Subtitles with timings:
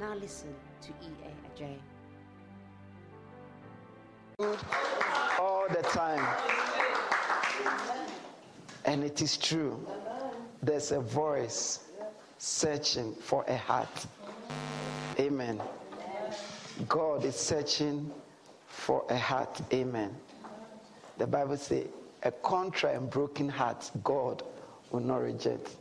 [0.00, 1.62] Now listen to E.A.
[1.62, 1.78] Adjei.
[5.38, 6.26] All the time.
[8.84, 9.86] And it is true.
[10.62, 11.80] There's a voice
[12.38, 14.06] searching for a heart.
[15.18, 15.60] Amen.
[16.88, 18.10] God is searching
[18.66, 19.60] for a heart.
[19.72, 20.16] Amen.
[21.18, 21.86] The Bible says,
[22.24, 24.42] a contrite and broken heart, God
[24.90, 25.76] will not reject.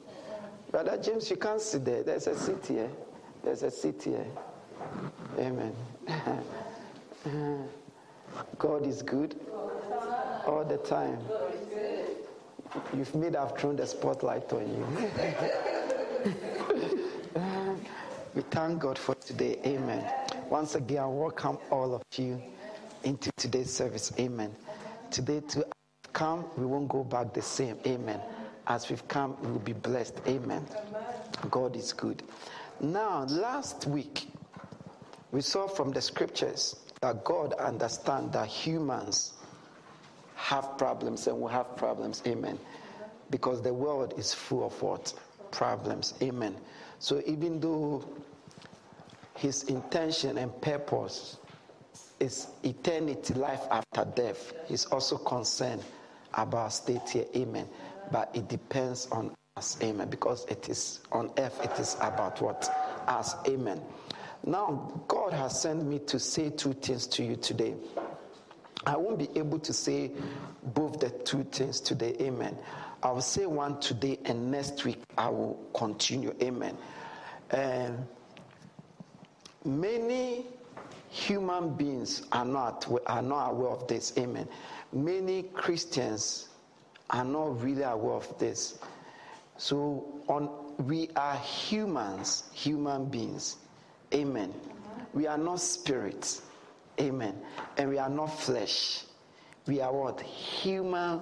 [0.69, 2.03] Brother James, you can't sit there.
[2.03, 2.89] There's a seat here.
[3.43, 4.25] There's a seat here.
[5.39, 5.73] Amen.
[8.57, 9.35] God is good
[10.45, 11.17] all the time.
[12.95, 14.87] You've made I've thrown the spotlight on you.
[18.35, 19.59] we thank God for today.
[19.65, 20.05] Amen.
[20.49, 22.41] Once again, I welcome all of you
[23.03, 24.13] into today's service.
[24.19, 24.55] Amen.
[25.09, 25.65] Today, to
[26.13, 27.77] come, we won't go back the same.
[27.85, 28.19] Amen.
[28.67, 30.21] As we've come, we will be blessed.
[30.27, 30.65] Amen.
[31.49, 32.21] God is good.
[32.81, 34.27] Now, last week,
[35.31, 39.33] we saw from the scriptures that God understands that humans
[40.35, 42.23] have problems and will have problems.
[42.25, 42.57] Amen.
[43.29, 45.13] Because the world is full of what?
[45.51, 46.15] Problems.
[46.23, 46.55] Amen.
[46.97, 48.03] So even though
[49.37, 51.37] his intention and purpose
[52.19, 55.83] is eternity, life after death, he's also concerned
[56.33, 57.25] about state here.
[57.35, 57.67] Amen.
[58.11, 59.77] But it depends on us.
[59.83, 60.09] Amen.
[60.09, 62.69] Because it is on earth, it is about what?
[63.07, 63.35] Us.
[63.47, 63.81] Amen.
[64.45, 67.75] Now, God has sent me to say two things to you today.
[68.85, 70.11] I won't be able to say
[70.73, 72.15] both the two things today.
[72.21, 72.57] Amen.
[73.03, 76.33] I will say one today, and next week I will continue.
[76.41, 76.77] Amen.
[77.49, 78.07] And
[79.65, 80.45] many
[81.09, 84.13] human beings are not are not aware of this.
[84.17, 84.47] Amen.
[84.93, 86.47] Many Christians
[87.09, 88.79] are not really aware of this.
[89.61, 90.49] So on
[90.87, 93.57] we are humans, human beings.
[94.11, 94.51] Amen.
[95.13, 96.41] We are not spirits.
[96.99, 97.39] Amen.
[97.77, 99.03] And we are not flesh.
[99.67, 100.19] We are what?
[100.21, 101.21] Human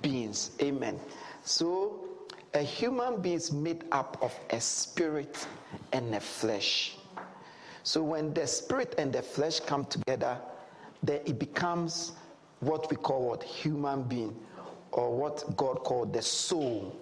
[0.00, 0.52] beings.
[0.62, 0.98] Amen.
[1.42, 2.08] So
[2.54, 5.46] a human being is made up of a spirit
[5.92, 6.96] and a flesh.
[7.82, 10.38] So when the spirit and the flesh come together,
[11.02, 12.12] then it becomes
[12.60, 14.34] what we call what human being
[14.90, 16.98] or what God called the soul.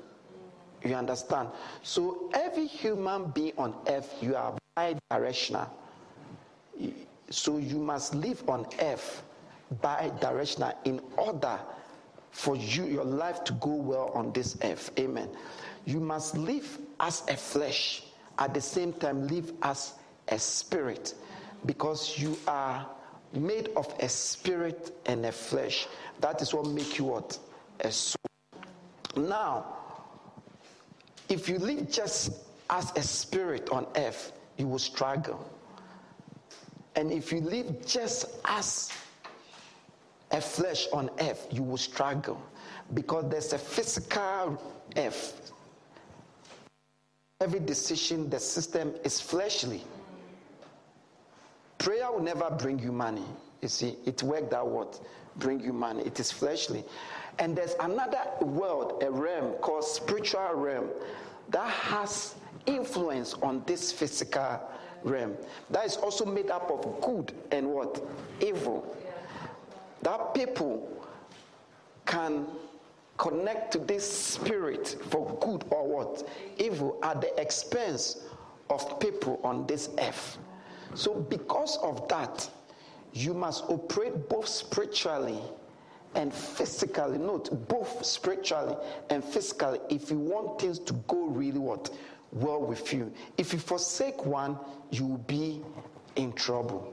[0.85, 1.49] You understand?
[1.83, 5.69] So every human being on earth, you are bi-directional.
[7.31, 9.23] So you must live on earth
[9.81, 11.59] bi-directional in order
[12.31, 14.91] for you your life to go well on this earth.
[14.99, 15.29] Amen.
[15.85, 18.03] You must live as a flesh
[18.39, 19.95] at the same time live as
[20.29, 21.15] a spirit
[21.67, 22.87] because you are
[23.35, 25.87] made of a spirit and a flesh.
[26.21, 27.39] That is what make you what?
[27.81, 28.17] A soul.
[29.17, 29.82] Now,
[31.33, 32.33] if you live just
[32.69, 35.51] as a spirit on earth, you will struggle.
[36.95, 38.93] And if you live just as
[40.31, 42.41] a flesh on earth, you will struggle
[42.93, 44.63] because there's a physical
[44.95, 45.53] earth.
[47.41, 49.83] Every decision, the system is fleshly.
[51.79, 53.25] Prayer will never bring you money.
[53.63, 55.01] You see, it worked out what?
[55.37, 56.03] Bring you money.
[56.03, 56.85] It is fleshly.
[57.39, 60.91] And there's another world, a realm called spiritual realm
[61.51, 62.35] that has
[62.67, 64.61] influence on this physical
[65.03, 65.37] realm.
[65.71, 68.03] That is also made up of good and what?
[68.41, 68.97] Evil.
[70.03, 70.89] That people
[72.07, 72.47] can
[73.19, 76.29] connect to this spirit for good or what?
[76.59, 78.25] Evil at the expense
[78.71, 80.39] of people on this earth.
[80.95, 82.49] So, because of that,
[83.13, 85.41] you must operate both spiritually
[86.15, 87.19] and physically.
[87.19, 88.77] Note, both spiritually
[89.11, 91.91] and physically if you want things to go really what?
[92.33, 93.13] Well with you.
[93.37, 94.59] If you forsake one,
[94.91, 95.63] you will be
[96.17, 96.93] in trouble.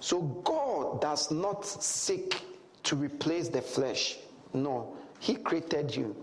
[0.00, 2.42] So, God does not seek
[2.84, 4.16] to replace the flesh.
[4.54, 6.16] No, He created you.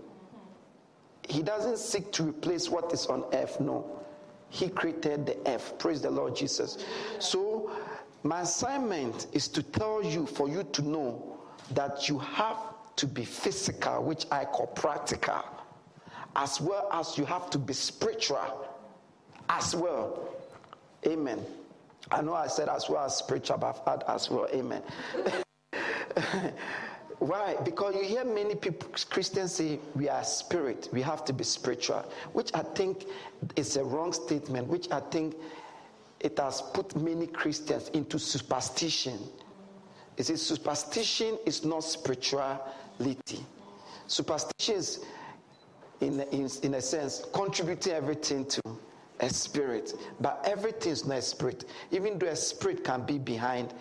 [1.28, 3.60] He doesn't seek to replace what is on earth.
[3.60, 3.98] No,
[4.48, 5.78] he created the earth.
[5.78, 6.78] Praise the Lord Jesus.
[7.18, 7.70] So,
[8.22, 11.37] my assignment is to tell you, for you to know
[11.72, 12.58] that you have
[12.96, 15.44] to be physical, which I call practical,
[16.36, 18.66] as well as you have to be spiritual
[19.48, 20.28] as well.
[21.06, 21.44] Amen.
[22.10, 24.48] I know I said as well as spiritual, but I've had as well.
[24.52, 24.82] Amen.
[27.18, 27.56] Why?
[27.64, 32.04] Because you hear many people, Christians say we are spirit, we have to be spiritual,
[32.32, 33.06] which I think
[33.56, 35.34] is a wrong statement, which I think
[36.20, 39.18] it has put many Christians into superstition.
[40.20, 43.44] See, superstition is not spirituality.
[44.08, 45.04] Superstition is,
[46.00, 48.60] in, in, in a sense, contributing everything to
[49.20, 51.64] a spirit, but everything is not a spirit.
[51.92, 53.72] Even though a spirit can be behind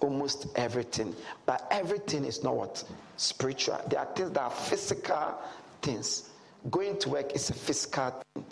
[0.00, 1.14] almost everything,
[1.46, 2.84] but everything is not what
[3.16, 3.80] spiritual.
[3.88, 5.34] There are things that are physical
[5.80, 6.30] things.
[6.70, 8.44] Going to work is a physical thing.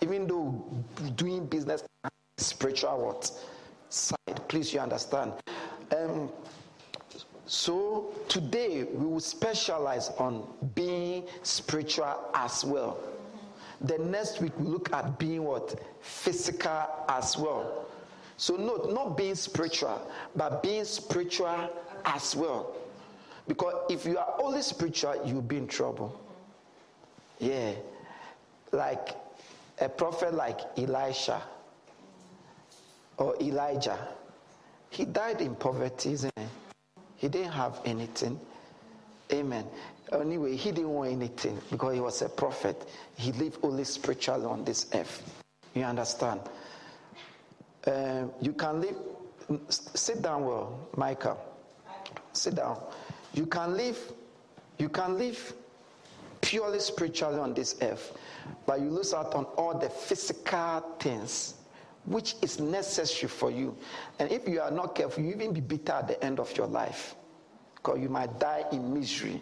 [0.00, 0.64] Even though
[1.16, 1.82] doing business
[2.38, 3.30] is spiritual what
[3.88, 4.48] side.
[4.48, 5.32] Please, you understand.
[5.96, 6.30] Um,
[7.46, 12.98] so today we will specialize on being spiritual as well.
[13.82, 17.86] The next week we look at being what physical as well.
[18.36, 21.70] So note, not being spiritual, but being spiritual
[22.04, 22.74] as well.
[23.46, 26.20] Because if you are only spiritual, you'll be in trouble.
[27.38, 27.72] Yeah.
[28.72, 29.10] Like
[29.80, 31.40] a prophet like Elisha
[33.18, 33.98] or Elijah,
[34.90, 36.48] he died in poverty, isn't it?
[37.16, 38.38] He didn't have anything.
[39.32, 39.66] Amen.
[40.12, 42.88] Anyway, he didn't want anything because he was a prophet.
[43.16, 45.42] He lived only spiritually on this earth.
[45.74, 46.40] You understand?
[47.86, 48.96] Uh, you can live.
[49.68, 51.38] Sit down, well, Michael.
[52.32, 52.80] Sit down.
[53.34, 53.98] You can live.
[54.78, 55.54] You can live
[56.40, 58.16] purely spiritually on this earth,
[58.66, 61.55] but you lose out on all the physical things
[62.06, 63.76] which is necessary for you.
[64.18, 66.66] And if you are not careful, you even be bitter at the end of your
[66.66, 67.14] life
[67.74, 69.40] because you might die in misery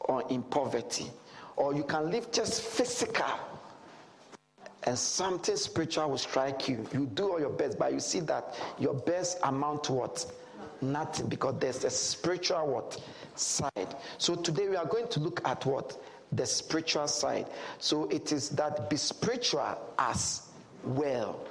[0.00, 1.06] or in poverty.
[1.56, 3.26] Or you can live just physical
[4.84, 6.86] and something spiritual will strike you.
[6.92, 10.26] You do all your best, but you see that your best amount to what?
[10.80, 12.98] Nothing because there's a spiritual what?
[13.34, 13.94] Side.
[14.16, 16.02] So today we are going to look at what?
[16.32, 17.46] The spiritual side.
[17.78, 20.49] So it is that be spiritual as
[20.84, 21.46] well.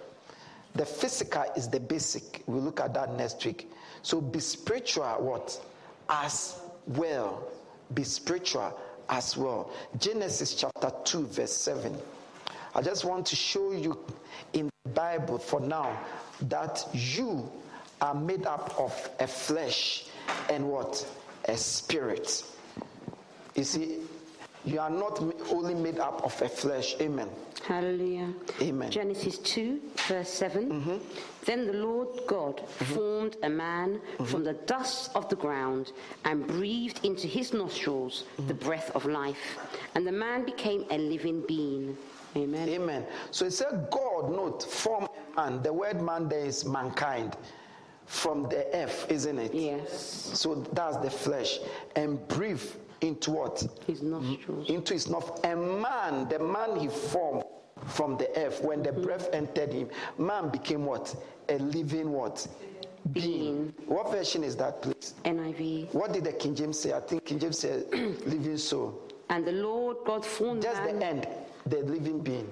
[0.76, 2.44] The physical is the basic.
[2.46, 3.72] We'll look at that next week.
[4.02, 5.60] So be spiritual what?
[6.10, 7.48] As well.
[7.94, 8.80] Be spiritual
[9.10, 9.72] as well.
[9.98, 11.96] Genesis chapter 2, verse 7.
[12.76, 13.98] I just want to show you
[14.54, 16.00] in the Bible for now
[16.42, 17.52] that you
[18.02, 20.06] are made up of a flesh
[20.50, 21.06] and what?
[21.46, 22.44] A spirit.
[23.56, 23.98] You see,
[24.66, 25.22] you are not
[25.52, 26.96] only made up of a flesh.
[27.00, 27.30] Amen.
[27.66, 28.34] Hallelujah.
[28.62, 28.92] Amen.
[28.92, 30.70] Genesis 2, verse 7.
[30.70, 30.98] Mm-hmm.
[31.46, 32.94] Then the Lord God mm-hmm.
[32.94, 34.26] formed a man mm-hmm.
[34.26, 35.92] from the dust of the ground
[36.26, 38.66] and breathed into his nostrils the mm-hmm.
[38.66, 39.58] breath of life.
[39.96, 41.98] And the man became a living being.
[42.36, 42.70] Amen.
[42.70, 43.06] Amen.
[43.32, 45.62] So it said, God, note, form man.
[45.64, 47.36] The word man there is mankind
[48.06, 49.54] from the earth, isn't it?
[49.54, 50.32] Yes.
[50.34, 51.60] So that's the flesh.
[51.96, 52.64] And breathe
[53.02, 53.66] into what?
[53.88, 54.70] His nostrils.
[54.70, 55.40] Into his nostrils.
[55.44, 57.44] And man, the man he formed
[57.88, 59.04] from the earth, when the mm.
[59.04, 61.16] breath entered him, man became what?
[61.50, 62.46] A living what?
[63.14, 63.74] Being.
[63.86, 65.14] What version is that, please?
[65.26, 65.94] NIV.
[65.94, 66.94] What did the King James say?
[66.94, 69.02] I think King James said living soul.
[69.30, 71.00] And the Lord God formed Just man.
[71.00, 71.28] the end,
[71.66, 72.50] the living being.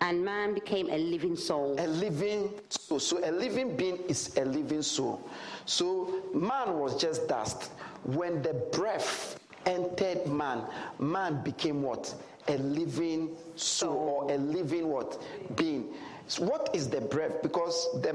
[0.00, 1.76] And man became a living soul.
[1.78, 2.98] A living soul.
[2.98, 5.28] So a living being is a living soul.
[5.64, 7.70] So man was just dust.
[8.04, 10.62] When the breath entered man,
[10.98, 12.14] man became what?
[12.48, 15.22] A living soul or a living what?
[15.56, 15.94] Being.
[16.26, 17.42] So what is the breath?
[17.42, 18.12] Because the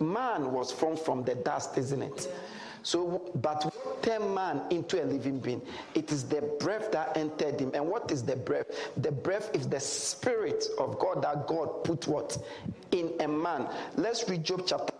[0.00, 2.32] man was formed from the dust, isn't it?
[2.82, 5.62] So, but turn man into a living being.
[5.94, 7.72] It is the breath that entered him.
[7.74, 8.66] And what is the breath?
[8.96, 12.38] The breath is the spirit of God that God put what?
[12.92, 13.68] In a man.
[13.96, 14.94] Let's read Job chapter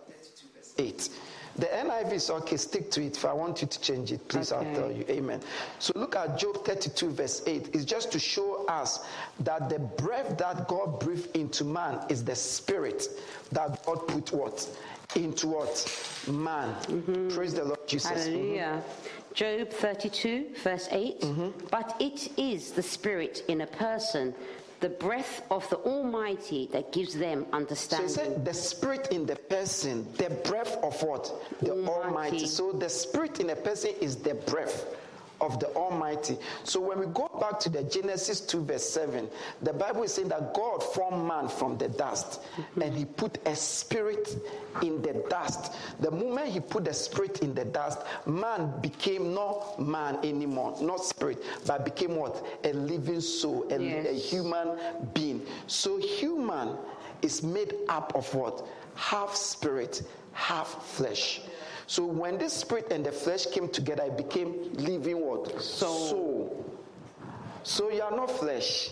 [0.77, 1.09] 8.
[1.57, 3.17] The NIV is okay, stick to it.
[3.17, 4.67] If I want you to change it, please, okay.
[4.67, 5.05] I'll tell you.
[5.09, 5.41] Amen.
[5.79, 7.69] So look at Job 32, verse 8.
[7.73, 9.05] It's just to show us
[9.41, 13.07] that the breath that God breathed into man is the spirit
[13.51, 14.67] that God put what?
[15.15, 16.23] Into what?
[16.27, 16.73] Man.
[16.85, 17.29] Mm-hmm.
[17.35, 18.09] Praise the Lord Jesus.
[18.09, 18.81] Hallelujah.
[18.81, 19.33] Mm-hmm.
[19.33, 21.21] Job 32, verse 8.
[21.21, 21.49] Mm-hmm.
[21.69, 24.33] But it is the spirit in a person
[24.81, 28.09] the breath of the Almighty that gives them understanding.
[28.09, 31.31] So said the spirit in the person, the breath of what?
[31.61, 32.07] The Almighty.
[32.07, 32.47] Almighty.
[32.47, 34.85] So the spirit in a person is the breath
[35.41, 36.37] of the Almighty.
[36.63, 39.27] So when we go back to the Genesis 2, verse 7,
[39.61, 42.81] the Bible is saying that God formed man from the dust mm-hmm.
[42.81, 44.37] and he put a spirit
[44.81, 45.73] in the dust.
[45.99, 51.03] The moment he put the spirit in the dust, man became not man anymore, not
[51.03, 52.45] spirit, but became what?
[52.63, 54.07] A living soul, a, yes.
[54.07, 54.77] a human
[55.13, 55.41] being.
[55.67, 56.77] So human
[57.21, 58.67] is made up of what?
[58.95, 61.41] half spirit, half flesh.
[61.91, 65.61] So when this spirit and the flesh came together, it became living what?
[65.61, 66.07] Soul.
[66.07, 66.79] Soul.
[67.63, 68.91] So you are not flesh,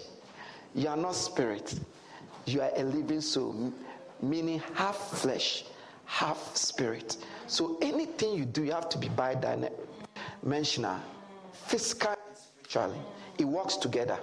[0.76, 1.80] you are not spirit,
[2.46, 3.72] you are a living soul,
[4.22, 5.64] meaning half flesh,
[6.04, 7.16] half spirit.
[7.48, 11.00] So anything you do, you have to be by bidimensional,
[11.54, 13.00] physical, and spiritually.
[13.38, 14.20] It works together.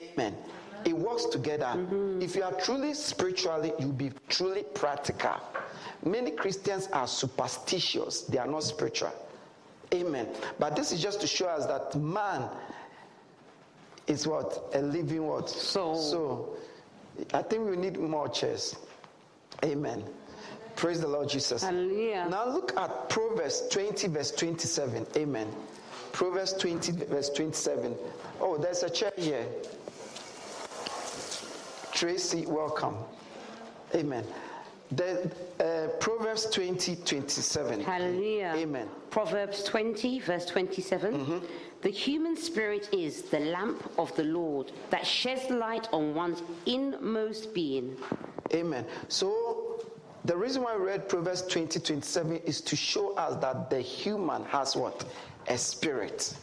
[0.00, 0.34] Amen.
[0.86, 1.74] It works together.
[1.76, 2.22] Mm-hmm.
[2.22, 5.42] If you are truly spiritually, you'll be truly practical.
[6.04, 9.12] Many Christians are superstitious, they are not spiritual.
[9.94, 10.28] Amen.
[10.58, 12.48] But this is just to show us that man
[14.06, 14.70] is what?
[14.74, 15.48] A living what?
[15.48, 15.96] Soul.
[15.96, 16.56] So
[17.32, 18.76] I think we need more chairs.
[19.64, 20.04] Amen.
[20.76, 21.62] Praise the Lord Jesus.
[21.62, 22.28] Hallelujah.
[22.30, 25.06] Now look at Proverbs 20, verse 27.
[25.16, 25.48] Amen.
[26.12, 27.96] Proverbs 20, verse 27.
[28.40, 29.44] Oh, there's a chair here.
[31.92, 32.94] Tracy, welcome.
[33.94, 34.24] Amen.
[34.92, 35.30] The,
[35.60, 37.80] uh, Proverbs 20, 27.
[37.80, 38.54] Hallelujah.
[38.56, 38.88] Amen.
[39.10, 41.42] Proverbs 20, verse 27.
[41.82, 47.54] The human spirit is the lamp of the Lord that sheds light on one's inmost
[47.54, 47.96] being.
[48.52, 48.84] Amen.
[49.08, 49.84] So
[50.24, 54.44] the reason why we read Proverbs 20, 27 is to show us that the human
[54.46, 55.04] has what?
[55.48, 56.34] A spirit.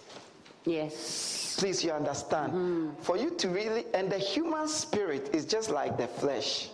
[0.63, 1.57] Yes.
[1.59, 2.95] Please, you understand?
[3.01, 6.69] For you to really, and the human spirit is just like the flesh.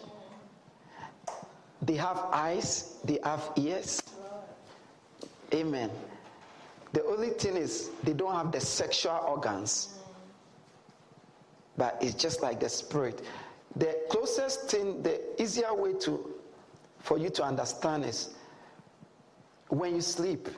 [1.82, 4.02] They have eyes, they have ears.
[5.54, 5.90] Amen.
[6.94, 10.00] The only thing is, they don't have the sexual organs.
[11.78, 13.22] But it's just like the spirit.
[13.78, 16.36] The closest thing, the easier way to
[17.00, 18.30] for you to understand is
[19.70, 20.50] when you sleep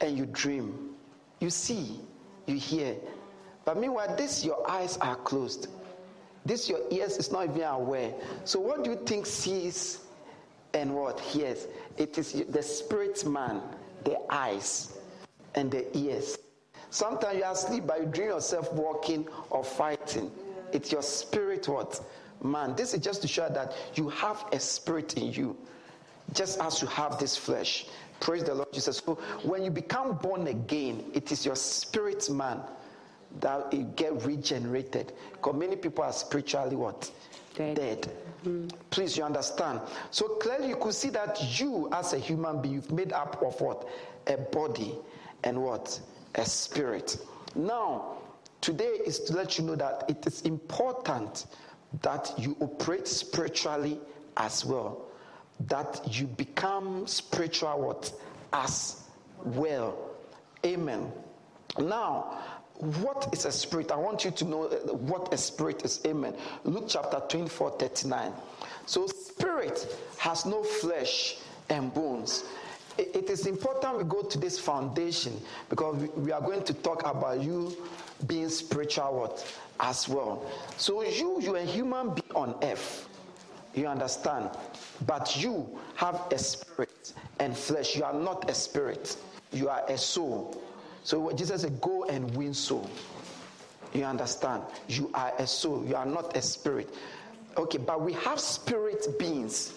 [0.00, 0.94] and you dream,
[1.40, 2.00] you see,
[2.46, 2.96] you hear.
[3.64, 5.68] But meanwhile, this your eyes are closed.
[6.44, 8.12] This your ears is not even aware.
[8.44, 10.00] So what do you think sees
[10.74, 11.66] and what Yes.
[11.96, 13.60] It is the spirit man,
[14.04, 14.98] the eyes
[15.54, 16.38] and the ears.
[16.90, 20.30] Sometimes you are asleep, but you dream yourself walking or fighting.
[20.72, 22.00] It's your spirit what?
[22.42, 22.74] Man.
[22.76, 25.56] This is just to show that you have a spirit in you,
[26.32, 27.86] just as you have this flesh.
[28.20, 28.98] Praise the Lord Jesus.
[29.04, 32.60] So when you become born again, it is your spirit man
[33.40, 35.12] that it get regenerated.
[35.32, 37.10] Because many people are spiritually what?
[37.74, 38.08] Dead.
[38.44, 38.72] Dead.
[38.90, 39.80] Please, you understand.
[40.10, 43.60] So clearly, you could see that you, as a human being, you've made up of
[43.60, 43.88] what?
[44.26, 44.96] A body
[45.44, 46.00] and what?
[46.34, 47.16] A spirit.
[47.54, 48.16] Now,
[48.60, 51.46] today is to let you know that it is important
[52.02, 54.00] that you operate spiritually
[54.36, 55.06] as well.
[55.66, 58.12] That you become spiritual what?
[58.52, 59.02] As
[59.44, 59.96] well.
[60.64, 61.12] Amen.
[61.78, 62.38] Now,
[62.78, 63.92] what is a spirit?
[63.92, 66.00] I want you to know uh, what a spirit is.
[66.06, 66.34] Amen.
[66.64, 68.32] Luke chapter 24, 39.
[68.86, 71.38] So, spirit has no flesh
[71.68, 72.44] and bones.
[72.98, 75.32] It is important we go to this foundation
[75.70, 77.74] because we- are going to talk about you
[78.26, 80.44] being spiritual what as well.
[80.76, 83.08] So you you are a human being on earth.
[83.74, 84.50] You understand?
[85.06, 87.96] But you have a spirit and flesh.
[87.96, 89.16] You are not a spirit.
[89.52, 90.62] You are a soul.
[91.04, 92.88] So Jesus said, Go and win soul.
[93.92, 94.62] You understand?
[94.88, 95.84] You are a soul.
[95.86, 96.94] You are not a spirit.
[97.56, 99.74] Okay, but we have spirit beings.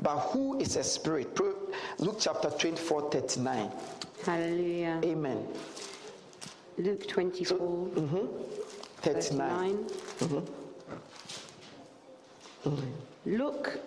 [0.00, 1.38] But who is a spirit?
[1.98, 3.70] Luke chapter 24, 39.
[4.24, 5.00] Hallelujah.
[5.04, 5.46] Amen.
[6.76, 8.26] Luke 24, mm-hmm.
[9.00, 9.76] 39.
[9.78, 9.84] 39.
[10.18, 10.38] Mm-hmm.
[12.68, 13.36] Mm-hmm.
[13.36, 13.80] Look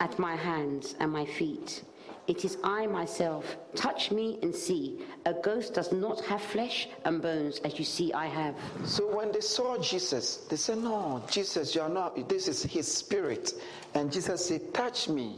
[0.00, 1.82] at my hands and my feet.
[2.26, 3.56] It is I myself.
[3.74, 5.00] Touch me and see.
[5.26, 8.54] A ghost does not have flesh and bones as you see I have.
[8.86, 12.92] So when they saw Jesus, they said, No, Jesus, you are not, this is his
[12.92, 13.52] spirit.
[13.94, 15.36] And Jesus said, Touch me.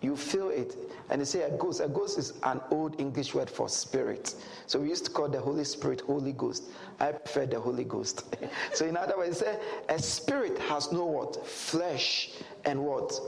[0.00, 0.76] You feel it.
[1.08, 1.80] And they say a ghost.
[1.80, 4.34] A ghost is an old English word for spirit.
[4.66, 6.64] So we used to call the Holy Spirit Holy Ghost.
[6.98, 8.24] I prefer the Holy Ghost.
[8.74, 9.42] so in other words,
[9.88, 11.46] a spirit has no what?
[11.46, 12.30] Flesh
[12.64, 13.18] and what?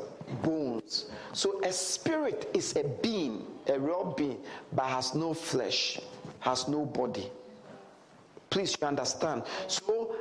[0.43, 1.07] Bones.
[1.33, 4.39] So a spirit is a being, a real being,
[4.73, 6.01] but has no flesh,
[6.41, 7.31] has no body.
[8.51, 9.43] Please, you understand.
[9.67, 10.15] So,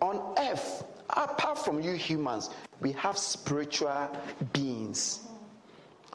[0.00, 4.10] on earth, apart from you humans, we have spiritual
[4.52, 5.20] beings.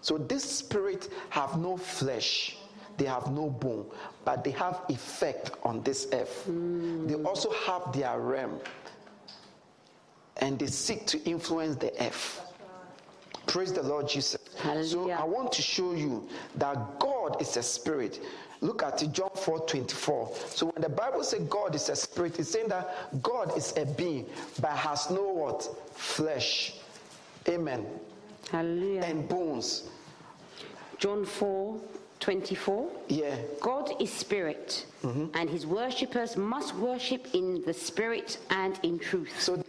[0.01, 2.57] So, this spirit have no flesh,
[2.97, 3.85] they have no bone,
[4.25, 6.43] but they have effect on this earth.
[6.45, 7.07] Hmm.
[7.07, 8.59] They also have their realm,
[10.37, 12.41] and they seek to influence the earth.
[13.51, 14.39] Praise the Lord Jesus.
[14.83, 18.21] So I want to show you that God is a spirit.
[18.61, 20.31] Look at John 4 24.
[20.47, 23.85] So when the Bible says God is a spirit, it's saying that God is a
[23.85, 24.25] being,
[24.61, 25.67] but has no what?
[25.97, 26.75] Flesh.
[27.49, 27.85] Amen.
[28.49, 29.01] Hallelujah.
[29.01, 29.83] and bones.
[30.97, 31.77] John 4
[32.21, 32.89] 24.
[33.09, 33.35] Yeah.
[33.59, 35.25] God is spirit, mm-hmm.
[35.33, 39.33] and his worshippers must worship in the spirit and in truth.
[39.41, 39.61] So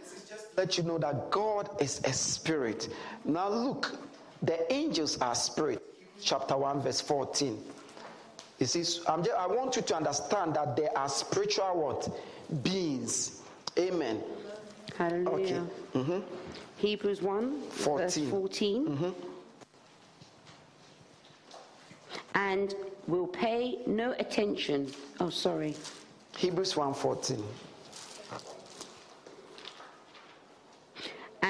[0.55, 2.89] this is just to let you know that God is a spirit.
[3.25, 3.97] Now look,
[4.41, 5.81] the angels are spirit.
[6.21, 7.63] Chapter 1, verse 14.
[8.59, 12.09] You see, I'm just, I want you to understand that there are spiritual what?
[12.63, 13.41] Beings.
[13.77, 14.21] Amen.
[14.97, 15.65] Hallelujah.
[15.93, 16.19] Mm-hmm.
[16.77, 18.29] Hebrews 1, verse 14.
[18.29, 18.85] 14.
[18.87, 19.09] Mm-hmm.
[22.35, 22.75] And
[23.07, 24.91] will pay no attention.
[25.19, 25.75] Oh, sorry.
[26.37, 27.43] Hebrews 1:14.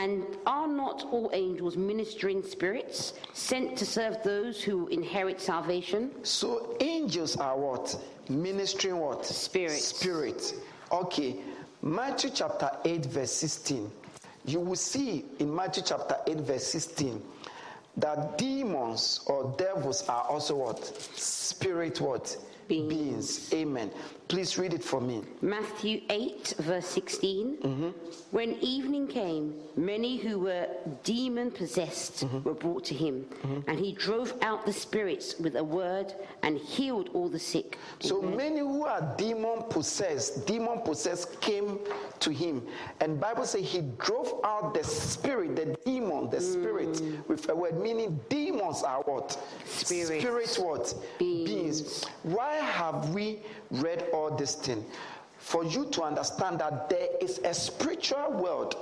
[0.03, 6.12] And are not all angels ministering spirits sent to serve those who inherit salvation?
[6.24, 7.95] So angels are what?
[8.27, 9.25] Ministering what?
[9.25, 9.86] Spirits.
[9.86, 10.55] Spirit.
[10.91, 11.38] Okay.
[11.81, 13.89] Matthew chapter 8, verse 16.
[14.43, 17.22] You will see in Matthew chapter 8, verse 16
[17.95, 20.83] that demons or devils are also what?
[21.15, 22.36] Spirit what?
[22.67, 23.53] Beings.
[23.53, 23.89] Amen.
[24.27, 25.22] Please read it for me.
[25.42, 27.58] Matthew 8, verse 16.
[27.58, 27.89] Mm-hmm.
[28.32, 30.68] When evening came, many who were
[31.03, 32.42] demon possessed mm-hmm.
[32.44, 33.70] were brought to him, mm-hmm.
[33.70, 37.77] and he drove out the spirits with a word and healed all the sick.
[38.00, 41.80] So many who are demon possessed, demon possessed came
[42.20, 42.65] to him.
[43.01, 47.27] And Bible says he drove out the spirit, the demon, the spirit mm.
[47.27, 49.38] with a word, meaning demons are what?
[49.65, 50.22] Spirits.
[50.22, 50.94] Spirit what?
[51.20, 52.06] Beings.
[52.24, 53.39] Why have we
[53.74, 54.84] read all this thing?
[55.38, 58.75] For you to understand that there is a spiritual world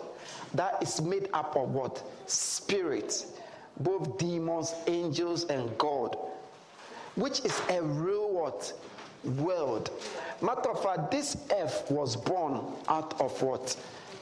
[0.53, 2.03] that is made up of what?
[2.27, 3.33] Spirits.
[3.79, 6.15] Both demons, angels, and God
[7.15, 8.73] which is a real what
[9.37, 9.91] world
[10.41, 13.75] matter of fact this earth was born out of what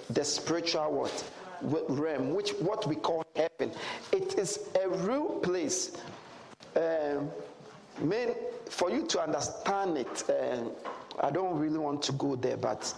[0.09, 1.09] the spiritual
[1.61, 3.71] what realm which what we call heaven
[4.11, 5.91] it is a real place
[6.75, 7.29] um,
[8.01, 8.33] man
[8.69, 10.71] for you to understand it um,
[11.21, 12.93] i don't really want to go there but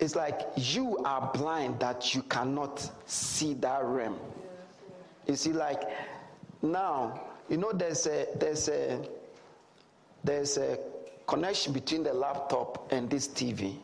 [0.00, 4.18] it's like you are blind that you cannot see that realm.
[5.28, 5.82] You see, like
[6.60, 8.98] now, you know, there's a there's a
[10.24, 10.76] there's a
[11.28, 13.76] connection between the laptop and this TV,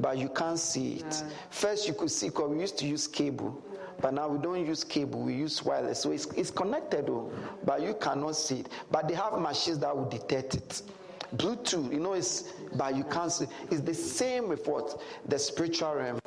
[0.00, 1.24] but you can't see it.
[1.50, 3.60] First, you could see because we used to use cable,
[4.00, 5.20] but now we don't use cable.
[5.20, 7.32] We use wireless, so it's it's connected, though,
[7.64, 8.68] but you cannot see it.
[8.90, 10.82] But they have machines that will detect it.
[11.36, 13.46] Bluetooth, you know, it's but you can't see.
[13.70, 16.20] It's the same with what the spiritual realm.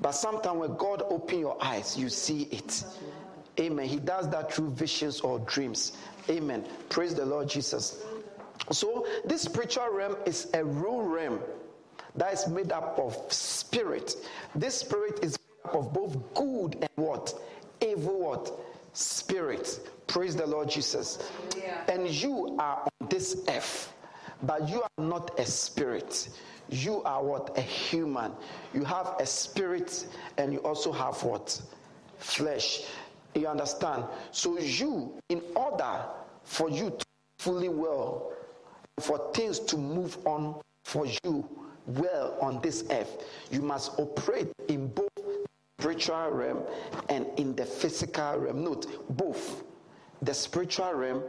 [0.00, 2.84] But sometimes when God open your eyes, you see it.
[3.60, 3.86] Amen.
[3.86, 5.92] He does that through visions or dreams.
[6.30, 6.64] Amen.
[6.88, 8.04] Praise the Lord Jesus.
[8.70, 11.40] So, this spiritual realm is a real realm
[12.16, 14.14] that is made up of spirit.
[14.54, 17.34] This spirit is of both good and what?
[17.80, 18.52] Evil what?
[18.92, 19.80] Spirit.
[20.06, 21.30] Praise the Lord Jesus.
[21.88, 23.92] And you are on this earth,
[24.42, 26.28] but you are not a spirit.
[26.70, 27.56] You are what?
[27.56, 28.32] A human.
[28.74, 31.60] You have a spirit and you also have what?
[32.18, 32.84] Flesh.
[33.34, 34.04] You understand?
[34.32, 36.04] So, you, in order
[36.44, 37.06] for you to
[37.38, 38.32] fully well,
[38.98, 41.48] for things to move on for you
[41.86, 45.07] well on this earth, you must operate in both
[45.78, 46.58] spiritual realm
[47.08, 48.64] and in the physical realm.
[48.64, 49.62] Note both
[50.22, 51.22] the spiritual realm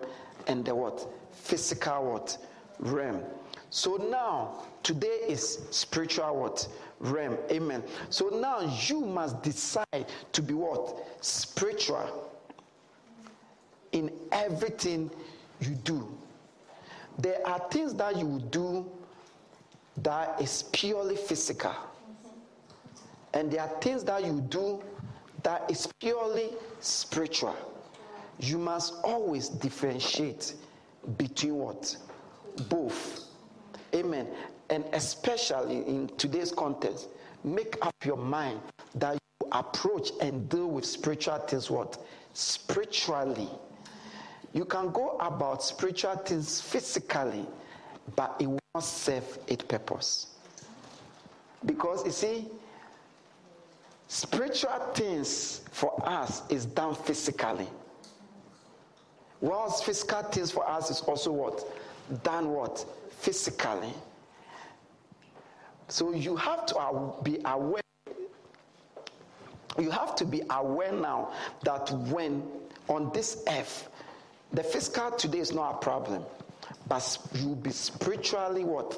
[0.47, 2.35] and the what physical what
[2.79, 3.21] realm.
[3.69, 6.67] So now today is spiritual what
[6.99, 7.38] realm.
[7.51, 7.83] Amen.
[8.09, 12.31] So now you must decide to be what spiritual
[13.91, 15.12] in everything
[15.59, 16.12] you do.
[17.19, 18.89] There are things that you do
[19.97, 21.75] that is purely physical.
[23.34, 24.82] And there are things that you do
[25.44, 27.56] that is purely spiritual.
[28.39, 30.54] You must always differentiate
[31.18, 31.96] between what?
[32.70, 33.26] Both.
[33.94, 34.28] Amen.
[34.70, 37.08] And especially in today's context,
[37.44, 38.60] make up your mind
[38.96, 41.98] that you approach and deal with spiritual things what?
[42.34, 43.50] Spiritually.
[44.54, 47.46] You can go about spiritual things physically,
[48.15, 50.28] but it will not serve its purpose.
[51.65, 52.48] Because you see,
[54.10, 57.67] spiritual things for us is done physically.
[59.39, 61.63] Whilst physical things for us is also what?
[62.24, 62.84] Done what?
[63.19, 63.93] Physically.
[65.88, 67.82] So you have to be aware.
[69.78, 71.32] You have to be aware now
[71.63, 72.43] that when
[72.89, 73.89] on this earth,
[74.52, 76.24] the physical today is not a problem,
[76.88, 78.98] but you'll be spiritually what?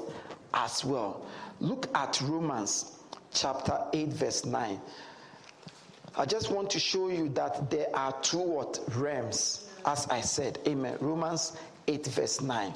[0.54, 1.26] As well.
[1.60, 3.01] Look at Romans
[3.34, 4.80] chapter 8, verse 9.
[6.18, 10.60] I just want to show you that there are two what realms, as I said.
[10.68, 10.98] Amen.
[11.00, 11.56] Romans
[11.88, 12.74] 8, verse 9.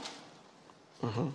[1.03, 1.27] Mm-hmm.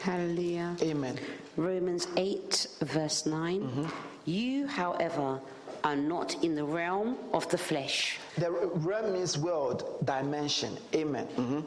[0.00, 0.76] Hallelujah.
[0.82, 1.18] Amen.
[1.56, 3.90] Romans 8, verse 9.
[4.24, 5.40] You, however,
[5.84, 10.76] are not in the realm of the flesh, The realm means world, dimension.
[10.94, 11.26] Amen.
[11.36, 11.64] Mhm.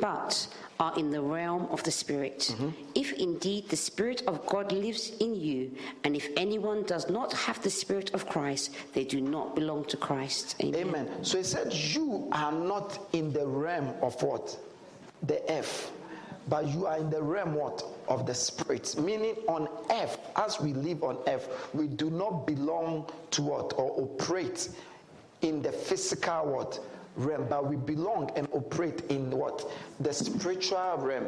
[0.00, 0.46] but
[0.80, 2.56] are in the realm of the Spirit.
[2.94, 5.70] If indeed the Spirit of God lives in you,
[6.04, 9.96] and if anyone does not have the Spirit of Christ, they do not belong to
[9.98, 10.56] Christ.
[10.62, 10.88] Amen.
[10.88, 11.24] Amen.
[11.24, 14.58] So he said, You are not in the realm of what?
[15.24, 15.92] The F.
[16.48, 17.84] But you are in the realm what?
[18.08, 18.96] Of the spirit.
[18.98, 23.74] Meaning on earth, as we live on earth, we do not belong to what?
[23.76, 24.70] Or operate
[25.42, 26.80] in the physical what?
[27.16, 29.70] Realm, but we belong and operate in what?
[30.00, 31.26] The spiritual realm.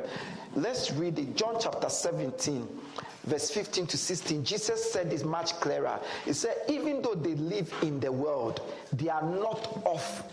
[0.55, 1.37] Let's read it.
[1.37, 2.69] John chapter 17,
[3.25, 4.45] verse 15 to 16.
[4.45, 5.99] Jesus said this much clearer.
[6.25, 8.61] He said, Even though they live in the world,
[8.93, 10.25] they are not of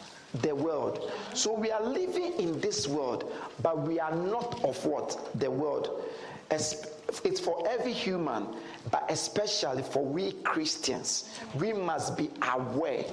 [0.42, 1.12] the world.
[1.34, 3.32] So we are living in this world,
[3.62, 5.32] but we are not of what?
[5.40, 6.04] The world.
[6.52, 8.48] It's for every human,
[8.92, 11.30] but especially for we Christians.
[11.56, 13.06] We must be aware.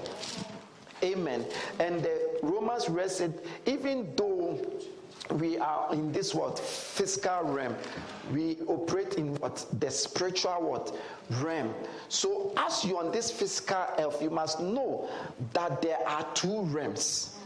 [1.03, 1.45] Amen.
[1.79, 4.59] And the Romans read said, even though
[5.33, 7.75] we are in this what physical realm,
[8.33, 10.95] we operate in what the spiritual what
[11.43, 11.75] realm.
[12.09, 15.09] So as you're on this physical earth, you must know
[15.53, 17.37] that there are two realms,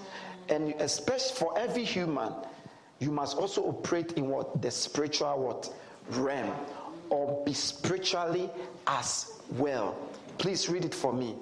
[0.48, 2.32] and especially for every human,
[2.98, 5.72] you must also operate in what the spiritual what
[6.10, 6.52] realm,
[7.08, 8.50] or be spiritually
[8.86, 9.96] as well.
[10.36, 11.34] Please read it for me.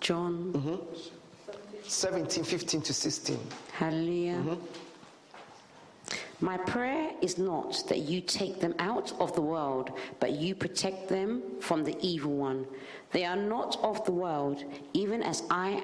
[0.00, 0.76] John, mm-hmm.
[1.82, 3.38] 17, 15 to 16.
[3.72, 4.34] hallelujah.
[4.34, 4.54] Mm-hmm.
[6.40, 11.08] My prayer is not that you take them out of the world, but you protect
[11.08, 12.64] them from the evil one.
[13.10, 15.82] They are not of the world, even as I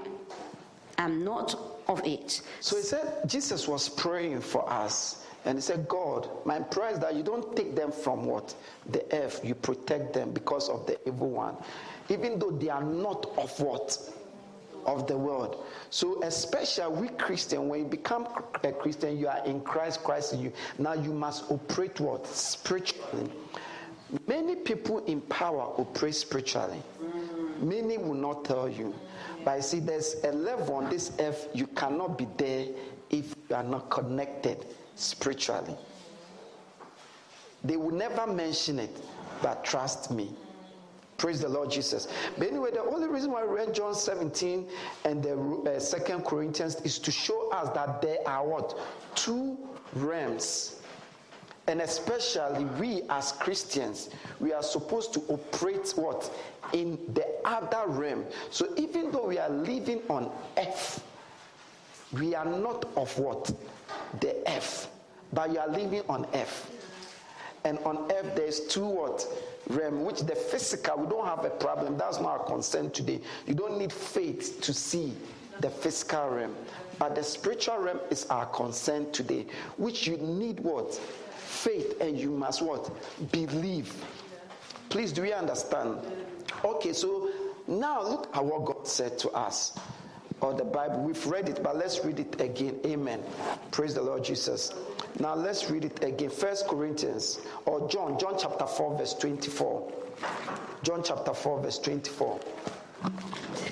[0.98, 1.56] am not
[1.88, 2.42] of it.
[2.60, 5.26] So he said, Jesus was praying for us.
[5.44, 8.54] And he said, God, my prayer is that you don't take them from what?
[8.90, 9.44] The earth.
[9.44, 11.56] You protect them because of the evil one.
[12.08, 13.98] Even though they are not of what?
[14.86, 15.64] Of the world.
[15.88, 18.28] So, especially we Christian, when you become
[18.62, 20.52] a Christian, you are in Christ, Christ in you.
[20.78, 22.26] Now you must operate what?
[22.26, 23.30] Spiritually.
[24.26, 26.82] Many people in power operate spiritually.
[27.60, 28.94] Many will not tell you.
[29.44, 32.66] But you see, there's a level on this earth you cannot be there
[33.10, 35.76] if you are not connected spiritually.
[37.62, 38.94] They will never mention it,
[39.42, 40.30] but trust me.
[41.16, 42.08] Praise the Lord Jesus.
[42.36, 44.68] But anyway, the only reason why we read John 17
[45.04, 45.36] and the
[45.76, 48.78] uh, Second Corinthians is to show us that there are what
[49.14, 49.56] two
[49.94, 50.80] realms,
[51.66, 56.30] and especially we as Christians, we are supposed to operate what
[56.72, 58.24] in the other realm.
[58.50, 61.02] So even though we are living on earth,
[62.12, 63.50] we are not of what
[64.20, 64.90] the earth,
[65.32, 66.70] but you are living on earth.
[67.64, 69.26] And on earth, there's two what
[69.68, 71.96] realm, which the physical, we don't have a problem.
[71.96, 73.20] That's not our concern today.
[73.46, 75.14] You don't need faith to see
[75.60, 76.54] the physical realm.
[76.98, 79.46] But the spiritual realm is our concern today,
[79.76, 80.94] which you need what?
[80.94, 82.90] Faith, and you must what?
[83.32, 83.92] Believe.
[84.88, 85.98] Please, do we understand?
[86.64, 87.30] Okay, so
[87.66, 89.76] now look at what God said to us.
[90.40, 92.78] Or the Bible, we've read it, but let's read it again.
[92.84, 93.22] Amen.
[93.70, 94.72] Praise the Lord Jesus.
[95.20, 96.30] Now let's read it again.
[96.30, 99.92] First Corinthians or John, John chapter 4, verse 24.
[100.82, 102.40] John chapter 4, verse 24.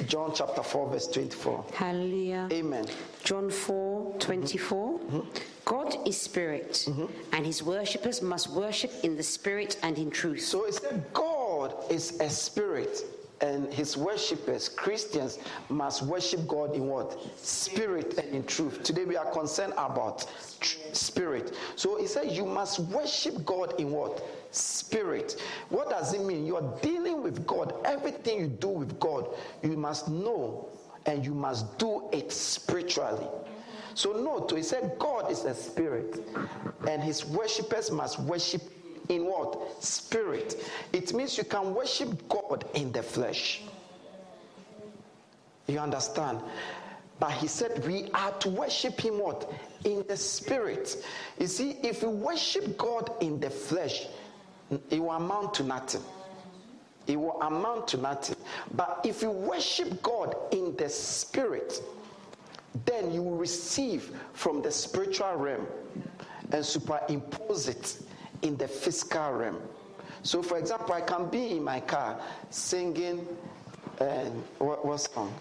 [0.07, 1.65] John chapter 4, verse 24.
[1.75, 2.49] Hallelujah.
[2.53, 2.87] Amen.
[3.25, 4.99] John 4 24.
[4.99, 5.21] Mm-hmm.
[5.65, 7.07] God is spirit, mm-hmm.
[7.33, 10.43] and his worshippers must worship in the spirit and in truth.
[10.43, 13.05] So it said God is a spirit,
[13.43, 17.19] and his worshippers, Christians, must worship God in what?
[17.37, 18.83] Spirit and in truth.
[18.85, 20.27] Today we are concerned about
[20.61, 21.55] tr- spirit.
[21.75, 24.25] So he said you must worship God in what?
[24.53, 25.43] Spirit.
[25.71, 26.47] What does it mean?
[26.47, 27.75] You're dealing with God.
[27.85, 29.29] Everything you do with God,
[29.63, 30.69] you must know
[31.07, 33.27] and you must do it spiritually.
[33.95, 36.25] So note, he said God is a spirit,
[36.89, 38.63] and his worshippers must worship
[39.09, 39.83] in what?
[39.83, 40.63] Spirit.
[40.93, 43.63] It means you can worship God in the flesh.
[45.67, 46.41] You understand?
[47.19, 49.51] But he said we are to worship him what?
[49.85, 51.05] In the spirit.
[51.39, 54.07] You see, if you worship God in the flesh,
[54.91, 56.03] it will amount to nothing.
[57.07, 58.37] It will amount to nothing.
[58.75, 61.83] But if you worship God in the spirit,
[62.87, 65.67] then you will receive from the spiritual realm
[66.51, 67.99] and superimpose it
[68.43, 69.61] in the physical realm.
[70.23, 73.27] So, for example, I can be in my car singing,
[73.99, 75.35] and what, what song?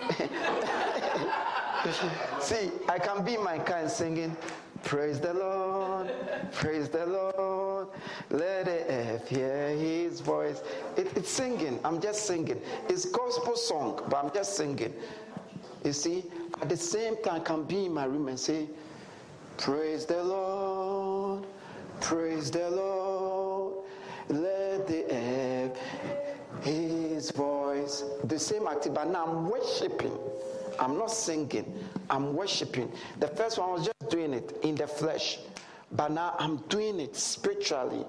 [2.40, 4.36] See, I can be in my car singing,
[4.82, 6.10] Praise the Lord,
[6.52, 7.88] praise the Lord,
[8.30, 10.60] let it hear his voice.
[10.96, 12.60] It, it's singing, I'm just singing.
[12.88, 14.92] It's gospel song, but I'm just singing.
[15.84, 16.24] You see,
[16.60, 18.66] at the same time, I can be in my room and say,
[19.58, 21.46] Praise the Lord,
[22.00, 23.84] praise the Lord,
[24.28, 25.72] let the air
[26.62, 28.04] his voice.
[28.24, 30.16] The same activity, but now I'm worshiping.
[30.78, 31.72] I'm not singing,
[32.10, 32.90] I'm worshiping.
[33.20, 35.38] The first one I was just doing it in the flesh,
[35.92, 38.04] but now I'm doing it spiritually.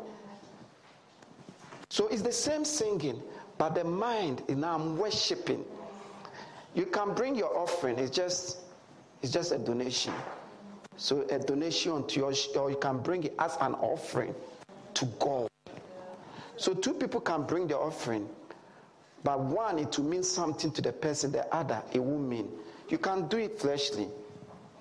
[1.89, 3.21] So it's the same singing,
[3.57, 5.65] but the mind is now I'm worshiping.
[6.73, 8.59] You can bring your offering, it's just
[9.21, 10.13] it's just a donation.
[10.97, 14.35] So a donation to your or you can bring it as an offering
[14.93, 15.47] to God.
[16.55, 18.29] So two people can bring the offering
[19.23, 22.49] but one, it will mean something to the person, the other, it will mean.
[22.89, 24.07] You can do it fleshly.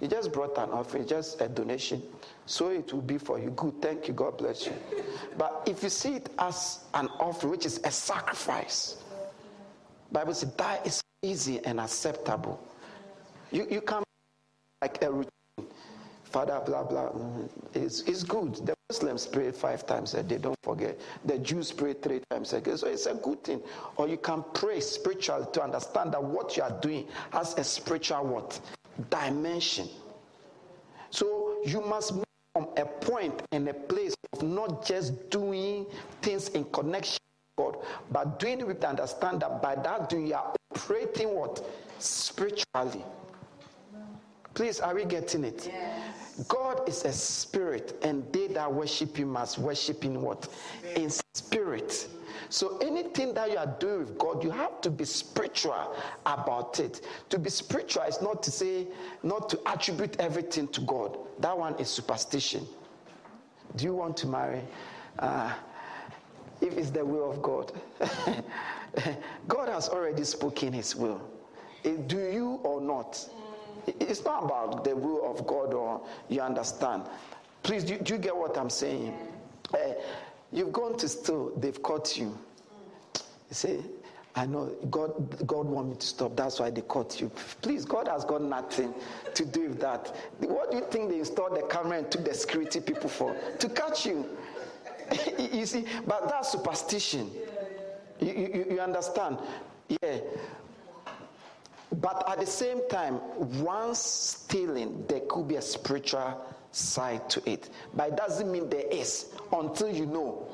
[0.01, 2.03] You just brought an offering, just a donation.
[2.45, 3.51] So it will be for you.
[3.51, 4.73] Good, thank you, God bless you.
[5.39, 8.97] But if you see it as an offering, which is a sacrifice,
[10.11, 12.61] Bible says that is easy and acceptable.
[13.53, 14.03] You, you can
[14.83, 15.25] like a.
[16.33, 17.11] Father, blah, blah.
[17.11, 17.45] Mm-hmm.
[17.75, 18.55] It's, it's good.
[18.55, 20.99] The Muslims pray five times a day, don't forget.
[21.27, 22.75] The Jews pray three times a day.
[22.77, 23.61] So it's a good thing.
[23.97, 28.25] Or you can pray spiritually to understand that what you are doing has a spiritual
[28.25, 28.59] what?
[29.11, 29.89] Dimension.
[31.11, 35.85] So you must move from a point and a place of not just doing
[36.23, 37.19] things in connection
[37.59, 41.35] with God, but doing it with the understand that by that doing you are operating
[41.35, 41.63] what?
[41.99, 43.05] Spiritually.
[44.55, 45.67] Please, are we getting it?
[45.71, 46.22] Yes.
[46.49, 50.49] God is a spirit, and they that worship him must worship in what?
[50.97, 52.09] In spirit.
[52.49, 55.95] So anything that you are doing with God, you have to be spiritual
[56.27, 57.01] about it.
[57.31, 58.87] To be spiritual is not to say,
[59.23, 61.19] not to attribute everything to God.
[61.41, 62.67] That one is superstition.
[63.77, 64.61] Do you want to marry?
[65.19, 65.53] Uh,
[66.61, 67.73] if it's the will of God.
[69.49, 71.21] God has already spoken his will.
[71.83, 73.29] Do you or not?
[73.87, 77.05] It's not about the will of God or you understand.
[77.63, 79.15] Please, do, do you get what I'm saying?
[79.73, 79.95] Uh,
[80.53, 82.37] you've gone to steal, they've caught you.
[83.15, 83.81] You say,
[84.35, 86.37] I know God, God want me to stop.
[86.37, 87.31] That's why they caught you.
[87.61, 88.95] Please, God has got nothing
[89.35, 90.15] to do with that.
[90.41, 93.37] What do you think they installed the camera and took the security people for?
[93.59, 94.27] To catch you.
[95.39, 97.31] you see, but that's superstition.
[98.21, 99.39] You, you, you understand?
[99.89, 100.19] Yeah.
[102.01, 103.21] But at the same time,
[103.63, 107.69] once stealing, there could be a spiritual side to it.
[107.95, 110.49] But it doesn't mean there is until you know.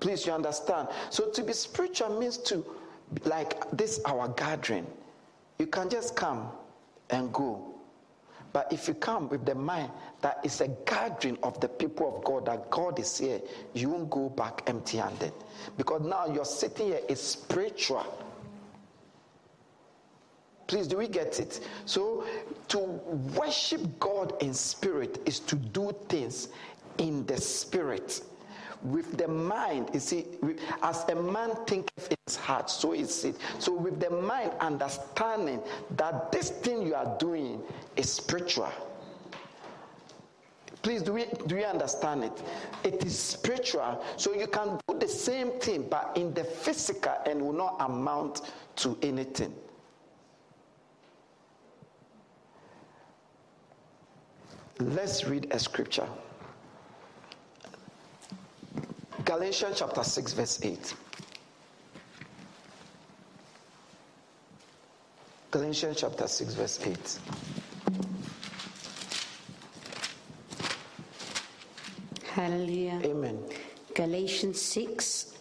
[0.00, 0.88] Please, you understand?
[1.10, 2.64] So to be spiritual means to,
[3.24, 4.86] like this, our gathering.
[5.58, 6.48] You can just come
[7.10, 7.74] and go.
[8.54, 9.90] But if you come with the mind
[10.22, 13.40] that it's a gathering of the people of God, that God is here,
[13.74, 15.32] you won't go back empty handed.
[15.76, 18.06] Because now you're sitting here is spiritual.
[20.66, 21.66] Please, do we get it?
[21.84, 22.24] So,
[22.68, 22.78] to
[23.36, 26.48] worship God in spirit is to do things
[26.98, 28.22] in the spirit.
[28.82, 30.26] With the mind, you see,
[30.82, 33.36] as a man thinketh in his heart, so is it.
[33.58, 35.60] So, with the mind understanding
[35.96, 37.62] that this thing you are doing
[37.96, 38.72] is spiritual.
[40.82, 42.42] Please, do we do we understand it?
[42.84, 47.40] It is spiritual, so you can do the same thing, but in the physical and
[47.40, 49.54] will not amount to anything.
[54.80, 56.08] Let's read a scripture.
[59.24, 60.94] Galatians chapter 6, verse 8.
[65.52, 67.18] Galatians chapter 6, verse 8.
[72.24, 73.00] Hallelujah.
[73.04, 73.38] Amen.
[73.94, 75.34] Galatians 6,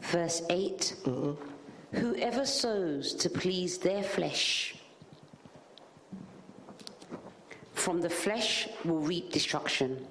[0.00, 0.94] verse 8.
[1.04, 1.98] Mm-hmm.
[1.98, 4.76] Whoever sows to please their flesh
[7.84, 10.06] from the flesh will reap destruction.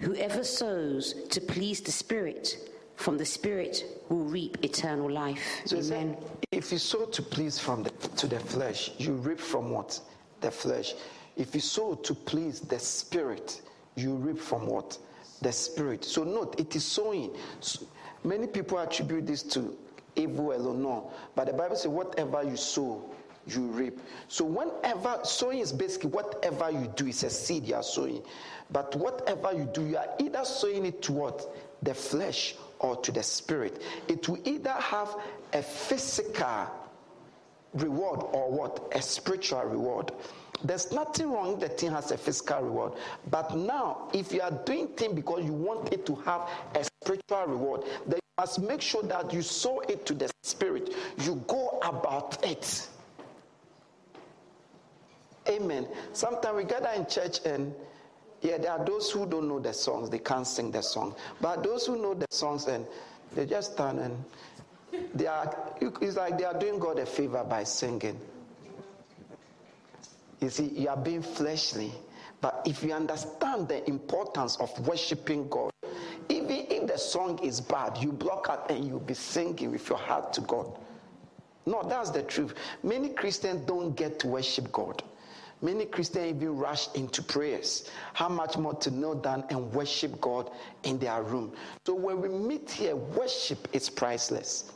[0.00, 5.62] Whoever sows to please the Spirit, from the Spirit will reap eternal life.
[5.64, 6.16] So Amen.
[6.50, 10.00] If you sow to please from the, to the flesh, you reap from what?
[10.40, 10.94] The flesh.
[11.36, 13.62] If you sow to please the Spirit,
[13.94, 14.98] you reap from what?
[15.42, 16.04] The Spirit.
[16.04, 17.36] So note, it is sowing.
[17.60, 17.86] So
[18.24, 19.76] many people attribute this to
[20.16, 20.82] evil alone.
[20.82, 21.12] No.
[21.36, 23.14] But the Bible says, whatever you sow
[23.46, 23.98] you reap.
[24.28, 28.22] So whenever sowing is basically whatever you do is a seed you are sowing.
[28.70, 31.54] But whatever you do, you are either sowing it to what?
[31.82, 33.82] The flesh or to the spirit.
[34.08, 35.16] It will either have
[35.52, 36.70] a physical
[37.74, 38.92] reward or what?
[38.94, 40.12] A spiritual reward.
[40.64, 42.92] There's nothing wrong the thing has a physical reward.
[43.30, 47.46] But now, if you are doing things because you want it to have a spiritual
[47.46, 50.94] reward, then you must make sure that you sow it to the spirit.
[51.18, 52.88] You go about it.
[55.48, 55.88] Amen.
[56.12, 57.74] Sometimes we gather in church and
[58.40, 61.14] yeah, there are those who don't know the songs, they can't sing the song.
[61.40, 62.86] But those who know the songs and
[63.34, 64.24] they just stand and
[65.14, 68.18] they are it's like they are doing God a favor by singing.
[70.40, 71.92] You see, you are being fleshly.
[72.40, 75.70] But if you understand the importance of worshiping God,
[76.28, 79.98] even if the song is bad, you block out and you'll be singing with your
[79.98, 80.66] heart to God.
[81.64, 82.54] No, that's the truth.
[82.82, 85.04] Many Christians don't get to worship God.
[85.62, 87.88] Many Christians even rush into prayers.
[88.14, 90.50] How much more to kneel down and worship God
[90.82, 91.52] in their room?
[91.86, 94.72] So when we meet here, worship is priceless.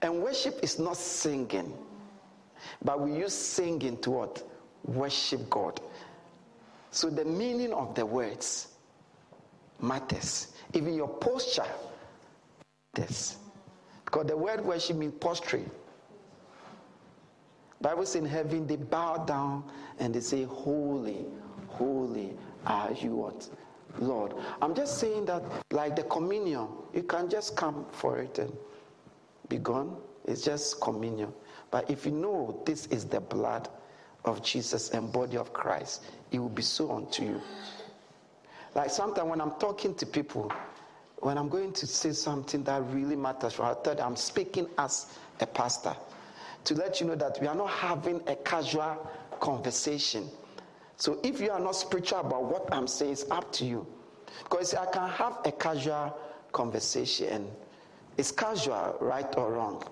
[0.00, 1.74] And worship is not singing,
[2.82, 4.42] but we use singing to what?
[4.84, 5.78] Worship God.
[6.90, 8.68] So the meaning of the words
[9.80, 10.54] matters.
[10.72, 11.66] Even your posture
[12.96, 13.36] matters.
[14.06, 15.68] Because the word worship means prostrate.
[17.80, 19.64] Bible says in heaven they bow down
[19.98, 21.26] and they say, Holy,
[21.68, 22.36] holy
[22.66, 23.48] are you what?
[24.00, 24.34] Lord.
[24.60, 28.52] I'm just saying that like the communion, you can just come for it and
[29.48, 29.96] be gone.
[30.26, 31.32] It's just communion.
[31.70, 33.68] But if you know this is the blood
[34.24, 37.40] of Jesus and body of Christ, it will be so unto you.
[38.74, 40.52] Like sometimes when I'm talking to people,
[41.18, 45.06] when I'm going to say something that really matters, I them I'm speaking as
[45.40, 45.96] a pastor
[46.68, 50.28] to let you know that we are not having a casual conversation.
[50.98, 53.86] So if you are not spiritual about what I'm saying, it's up to you.
[54.44, 56.14] Because I can have a casual
[56.52, 57.50] conversation.
[58.18, 59.82] It's casual, right or wrong,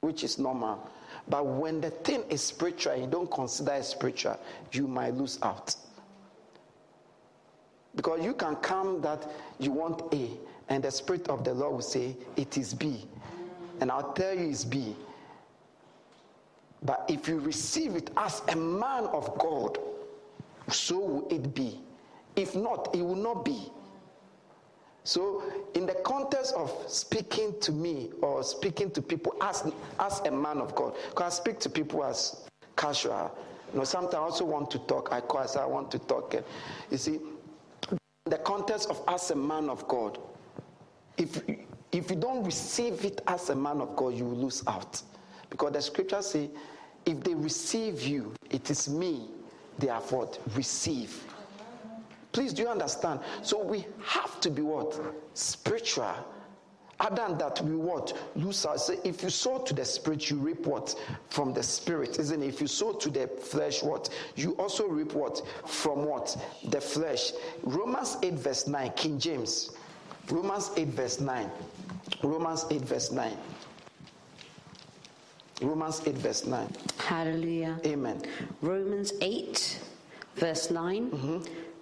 [0.00, 0.90] which is normal.
[1.28, 4.40] But when the thing is spiritual, you don't consider it spiritual,
[4.72, 5.76] you might lose out.
[7.94, 10.30] Because you can come that you want A,
[10.70, 13.06] and the Spirit of the Lord will say, It is B.
[13.80, 14.96] And I'll tell you it's B.
[16.84, 19.78] But if you receive it as a man of God,
[20.68, 21.80] so will it be.
[22.36, 23.70] If not, it will not be.
[25.04, 25.42] So,
[25.74, 30.58] in the context of speaking to me or speaking to people as, as a man
[30.58, 33.36] of God, because I speak to people as casual.
[33.72, 35.12] You know, sometimes I also want to talk.
[35.12, 36.34] I call, I I want to talk.
[36.90, 37.18] You see,
[38.26, 40.18] the context of as a man of God,
[41.16, 41.42] if,
[41.90, 45.02] if you don't receive it as a man of God, you will lose out.
[45.50, 46.48] Because the scriptures say,
[47.06, 49.28] if they receive you, it is me
[49.78, 50.38] they have what?
[50.54, 51.24] Receive.
[52.32, 53.20] Please, do you understand?
[53.42, 54.98] So we have to be what?
[55.34, 56.14] Spiritual.
[57.00, 58.16] Other than that, we what?
[58.36, 58.78] Lose our.
[58.78, 60.94] So if you sow to the spirit, you reap what?
[61.30, 62.46] From the spirit, isn't it?
[62.46, 64.08] If you sow to the flesh, what?
[64.36, 65.42] You also reap what?
[65.66, 66.36] From what?
[66.68, 67.32] The flesh.
[67.64, 69.72] Romans 8, verse 9, King James.
[70.30, 71.50] Romans 8, verse 9.
[72.22, 73.36] Romans 8, verse 9.
[75.62, 76.68] Romans 8, verse 9.
[76.98, 77.78] Hallelujah.
[77.86, 78.22] Amen.
[78.60, 79.78] Romans 8,
[80.36, 81.10] verse 9.
[81.10, 81.38] Mm-hmm.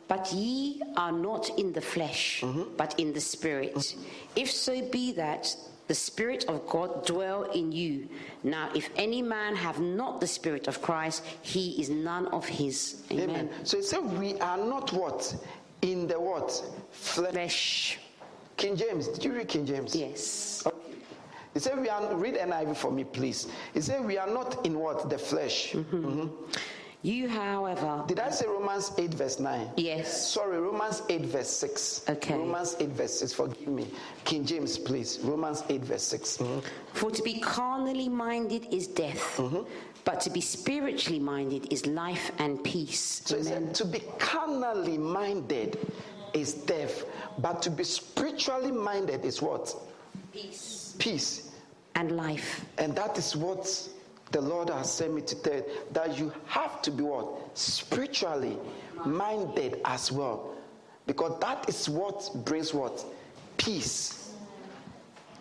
[0.08, 2.76] But ye are not in the flesh, Mm-hmm.
[2.76, 3.94] but in the spirit.
[4.36, 5.54] If so be that
[5.86, 8.08] the Spirit of God dwell in you.
[8.44, 13.02] Now, if any man have not the Spirit of Christ, he is none of his.
[13.10, 13.30] Amen.
[13.30, 13.50] Amen.
[13.64, 15.34] So it said we are not what?
[15.82, 16.52] In the what?
[16.92, 17.32] Flesh.
[17.32, 17.98] Flesh.
[18.56, 19.08] King James.
[19.08, 19.96] Did you read King James?
[19.96, 20.62] Yes.
[20.64, 20.76] Okay.
[21.54, 23.48] He said we are read NIV for me, please.
[23.74, 25.10] He said we are not in what?
[25.10, 25.72] The flesh.
[25.72, 26.28] Mm-hmm.
[27.02, 29.70] You, however, Did I say Romans 8 verse 9?
[29.78, 30.30] yes.
[30.32, 32.04] Sorry, Romans 8 verse 6.
[32.10, 32.34] Okay.
[32.34, 33.32] Romans 8 verse 6.
[33.32, 33.86] Forgive me.
[34.24, 35.18] King James, please.
[35.22, 36.36] Romans 8 verse 6.
[36.36, 36.62] Mhm.
[36.92, 39.62] For to be carnally minded is death, Mm-hmm.
[40.04, 43.22] but to be spiritually minded is life and peace.
[43.24, 45.78] So he said to be carnally minded
[46.34, 47.04] is death,
[47.38, 49.74] but to be spiritually minded is what?
[50.32, 51.50] Peace Peace.
[51.96, 52.64] and life.
[52.78, 53.88] And that is what
[54.30, 57.58] the Lord has sent me to tell that you have to be what?
[57.58, 58.56] Spiritually
[59.04, 60.54] minded as well.
[61.06, 63.04] Because that is what brings what?
[63.56, 64.32] Peace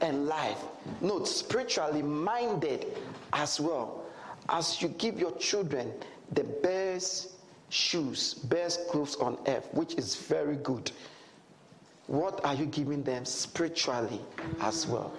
[0.02, 0.62] and life.
[1.02, 2.86] Note, spiritually minded
[3.34, 4.04] as well.
[4.50, 5.94] As you give your children
[6.32, 7.34] the best
[7.70, 10.92] shoes, best clothes on earth, which is very good.
[12.08, 14.20] What are you giving them spiritually
[14.62, 15.14] as well?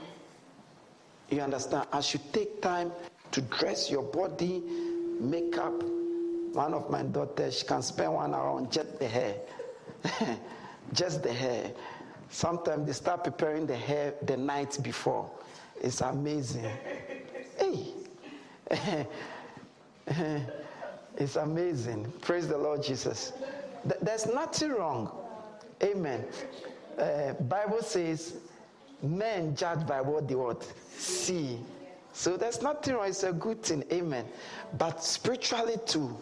[1.30, 1.86] You understand?
[1.92, 2.90] As you take time
[3.30, 4.62] to dress your body,
[5.20, 5.82] makeup.
[6.52, 9.36] One of my daughters, she can spend one hour on just the hair.
[10.92, 11.70] just the hair.
[12.30, 15.30] Sometimes they start preparing the hair the night before.
[15.80, 16.68] It's amazing.
[17.56, 17.94] Hey.
[21.16, 22.12] it's amazing.
[22.20, 23.32] Praise the Lord Jesus.
[24.02, 25.10] There's nothing wrong.
[25.82, 26.24] Amen.
[26.98, 28.36] Uh, Bible says
[29.02, 31.58] men judge by what they what see.
[32.12, 33.08] So there's nothing wrong.
[33.08, 33.84] It's a good thing.
[33.92, 34.26] Amen.
[34.78, 36.16] But spiritually too,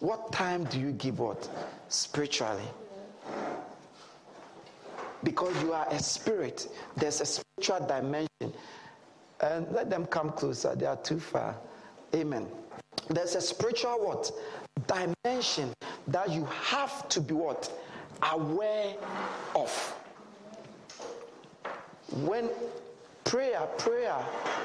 [0.00, 1.48] what time do you give what?
[1.88, 2.68] Spiritually.
[5.22, 8.52] Because you are a spirit, there's a spiritual dimension.
[9.40, 10.74] And let them come closer.
[10.74, 11.56] They are too far.
[12.14, 12.46] Amen.
[13.08, 14.30] There's a spiritual what?
[14.86, 15.72] Dimension
[16.08, 17.70] that you have to be what?
[18.22, 18.94] Aware
[19.54, 19.94] of.
[22.22, 22.48] When
[23.24, 24.16] prayer, prayer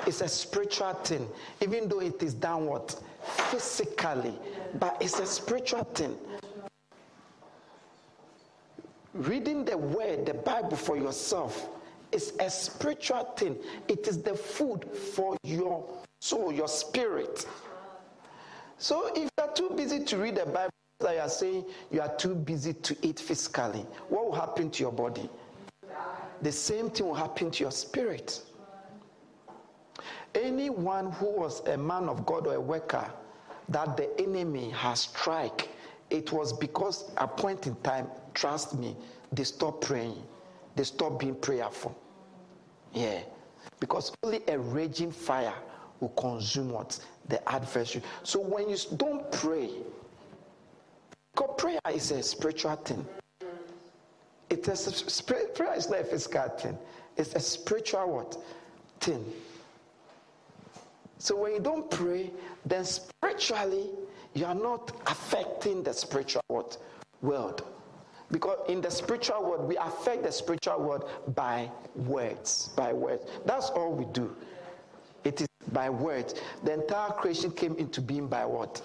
[0.05, 1.27] is a spiritual thing,
[1.61, 2.93] even though it is downward?
[3.49, 4.33] Physically,
[4.79, 6.15] but it's a spiritual thing.
[9.13, 11.67] Reading the word, the Bible for yourself
[12.11, 13.57] is a spiritual thing.
[13.87, 15.83] It is the food for your
[16.21, 17.47] soul, your spirit.
[18.77, 20.69] So if you are too busy to read the Bible,
[21.01, 24.83] like you are saying you are too busy to eat physically, what will happen to
[24.83, 25.29] your body?
[26.41, 28.41] The same thing will happen to your spirit.
[30.35, 33.09] Anyone who was a man of God or a worker
[33.69, 35.69] that the enemy has strike,
[36.09, 38.95] it was because at point in time, trust me,
[39.31, 40.21] they stopped praying.
[40.75, 41.95] They stopped being prayerful.
[42.93, 43.21] Yeah.
[43.79, 45.53] Because only a raging fire
[45.99, 46.99] will consume what?
[47.27, 48.03] The adversary.
[48.23, 49.69] So when you don't pray,
[51.35, 53.05] because prayer is a spiritual thing.
[54.49, 56.77] It is a, prayer is not a physical thing.
[57.17, 58.37] It's a spiritual what?
[58.99, 59.25] Thing.
[61.17, 62.31] So when you don't pray,
[62.65, 63.89] then spiritually
[64.33, 66.77] you are not affecting the spiritual what?
[67.21, 67.63] world.
[68.31, 72.69] Because in the spiritual world, we affect the spiritual world by words.
[72.75, 73.25] By words.
[73.45, 74.35] That's all we do.
[75.23, 76.35] It is by words.
[76.63, 78.81] The entire creation came into being by what?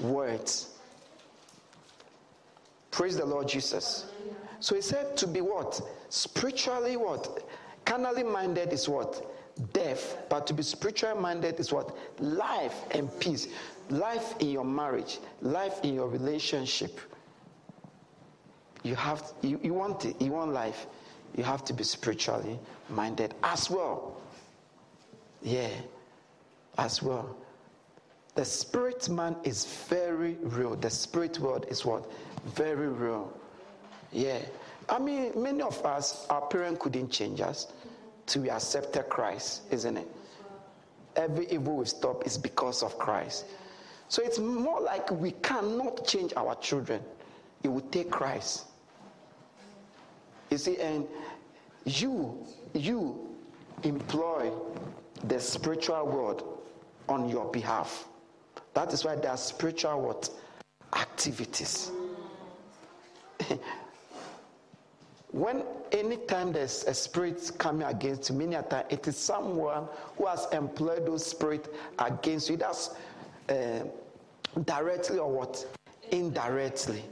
[0.00, 0.70] Words.
[2.90, 4.06] Praise the Lord Jesus.
[4.66, 5.80] So he said to be what?
[6.08, 7.48] Spiritually what?
[7.84, 9.24] Carnally minded is what?
[9.72, 10.16] Death.
[10.28, 11.96] But to be spiritually minded is what?
[12.18, 13.46] Life and peace.
[13.90, 16.98] Life in your marriage, life in your relationship.
[18.82, 20.88] You have you, you want it, you want life.
[21.36, 22.58] You have to be spiritually
[22.90, 24.16] minded as well.
[25.42, 25.70] Yeah,
[26.76, 27.36] as well.
[28.34, 30.74] The spirit man is very real.
[30.74, 32.10] The spirit world is what?
[32.46, 33.32] Very real.
[34.16, 34.38] Yeah.
[34.88, 37.66] I mean, many of us, our parents couldn't change us
[38.24, 40.08] till we accepted Christ, isn't it?
[41.16, 43.44] Every evil we stop is because of Christ.
[44.08, 47.02] So it's more like we cannot change our children.
[47.62, 48.64] It will take Christ.
[50.50, 51.06] You see, and
[51.84, 52.42] you,
[52.72, 53.28] you
[53.82, 54.50] employ
[55.24, 56.62] the spiritual world
[57.06, 58.08] on your behalf.
[58.72, 60.30] That is why there are spiritual what?
[60.94, 61.90] Activities.
[65.36, 70.26] when anytime there's a spirit coming against you, many a time it is someone who
[70.26, 72.56] has employed those spirit against you.
[72.56, 72.96] That's
[73.50, 73.84] uh,
[74.64, 75.66] directly or what?
[76.10, 77.04] Indirectly.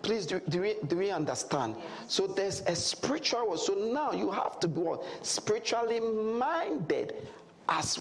[0.00, 1.76] Please, do, do, we, do we understand?
[2.06, 3.60] So there's a spiritual world.
[3.60, 5.04] So now you have to be what?
[5.20, 7.14] Spiritually minded
[7.68, 7.98] as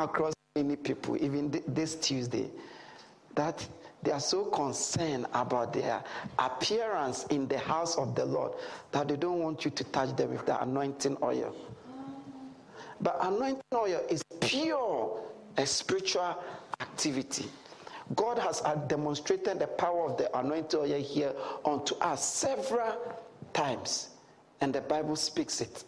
[0.00, 2.50] across many people, even th- this Tuesday,
[3.36, 3.64] that
[4.02, 6.02] they are so concerned about their
[6.38, 8.52] appearance in the house of the Lord
[8.90, 11.54] that they don't want you to touch them with the anointing oil.
[13.00, 15.20] But anointing oil is pure
[15.56, 16.36] a spiritual
[16.80, 17.46] activity.
[18.16, 21.32] God has uh, demonstrated the power of the anointing oil here
[21.64, 22.96] unto us several
[23.52, 24.10] times,
[24.60, 25.84] and the Bible speaks it.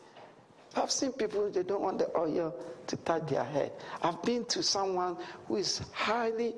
[0.76, 2.54] I've seen people, they don't want the oil
[2.86, 3.72] to touch their head.
[4.02, 6.54] I've been to someone who is highly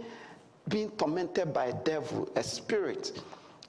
[0.69, 3.21] being tormented by a devil, a spirit.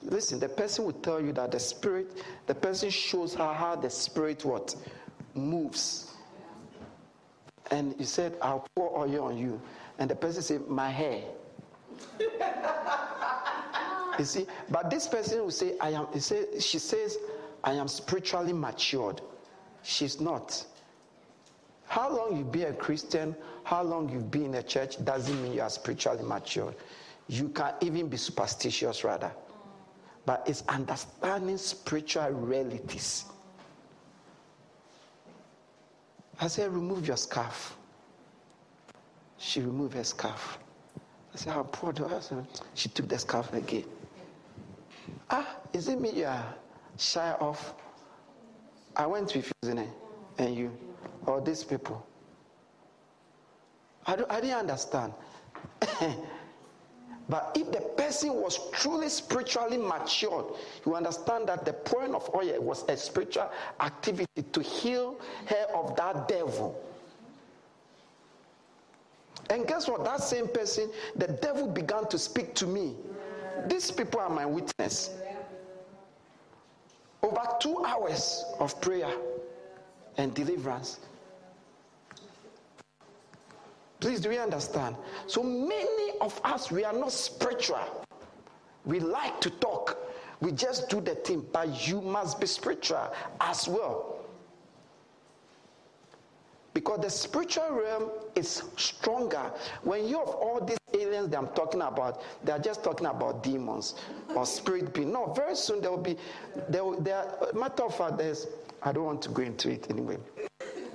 [0.02, 2.06] Listen, the person will tell you that the spirit,
[2.46, 4.74] the person shows her how the spirit what
[5.34, 6.14] moves.
[7.70, 9.60] And he said, I'll pour oil on you.
[9.98, 11.22] And the person said, My hair.
[14.18, 17.18] you see, but this person will say, I am, he say, she says,
[17.64, 19.20] I am spiritually matured.
[19.82, 20.64] She's not.
[21.86, 23.34] How long you've been a Christian,
[23.68, 26.74] how long you've been in a church doesn't mean you are spiritually mature.
[27.28, 29.30] You can even be superstitious rather.
[30.24, 33.26] But it's understanding spiritual realities.
[36.40, 37.76] I said, Remove your scarf.
[39.36, 40.58] She removed her scarf.
[41.34, 42.20] I said, How poor do I?
[42.20, 43.84] Said, she took the scarf again.
[45.28, 46.54] Ah, is it me you are
[46.96, 47.74] shy of?
[48.96, 49.90] I went with you, isn't it?
[50.38, 50.72] And you,
[51.26, 52.07] or these people.
[54.08, 55.12] I, I didn't understand.
[57.28, 60.46] but if the person was truly spiritually matured,
[60.86, 63.50] you understand that the pouring of oil was a spiritual
[63.80, 66.82] activity to heal her of that devil.
[69.50, 70.04] And guess what?
[70.04, 72.94] That same person, the devil began to speak to me.
[73.66, 75.10] These people are my witness.
[77.22, 79.10] Over two hours of prayer
[80.16, 81.00] and deliverance.
[84.00, 84.96] Please, do you understand?
[85.26, 88.06] So many of us, we are not spiritual.
[88.84, 89.98] We like to talk.
[90.40, 94.14] We just do the thing, but you must be spiritual as well.
[96.74, 99.50] Because the spiritual realm is stronger.
[99.82, 103.96] When you have all these aliens that I'm talking about, they're just talking about demons
[104.34, 105.12] or spirit being.
[105.12, 106.16] No, very soon there will be,
[106.68, 108.46] there, there matter of fact, there's,
[108.80, 110.18] I don't want to go into it anyway.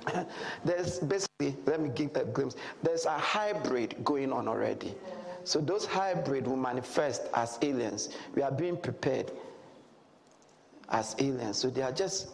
[0.64, 4.94] there's basically, let me give a glimpse, there's a hybrid going on already.
[5.44, 8.08] So those hybrid will manifest as aliens.
[8.34, 9.30] We are being prepared
[10.88, 11.58] as aliens.
[11.58, 12.30] So they are just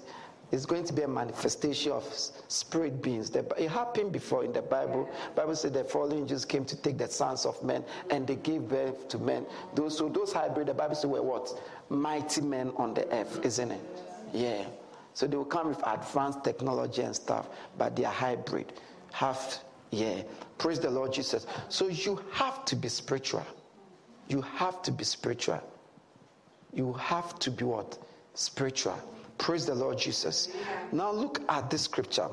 [0.52, 2.04] it's going to be a manifestation of
[2.48, 3.30] spirit beings.
[3.30, 5.08] It happened before in the Bible.
[5.36, 8.68] Bible said the fallen angels came to take the sons of men and they gave
[8.68, 9.46] birth to men.
[9.74, 11.60] Those so those hybrid, the Bible said were what?
[11.88, 13.80] Mighty men on the earth, isn't it?
[14.32, 14.64] Yeah.
[15.14, 18.72] So they will come with advanced technology and stuff, but they are hybrid.
[19.12, 20.22] Half, yeah.
[20.58, 21.46] Praise the Lord Jesus.
[21.68, 23.46] So you have to be spiritual.
[24.28, 25.60] You have to be spiritual.
[26.72, 27.98] You have to be what?
[28.34, 28.98] Spiritual.
[29.38, 30.48] Praise the Lord Jesus.
[30.92, 32.28] Now look at this scripture.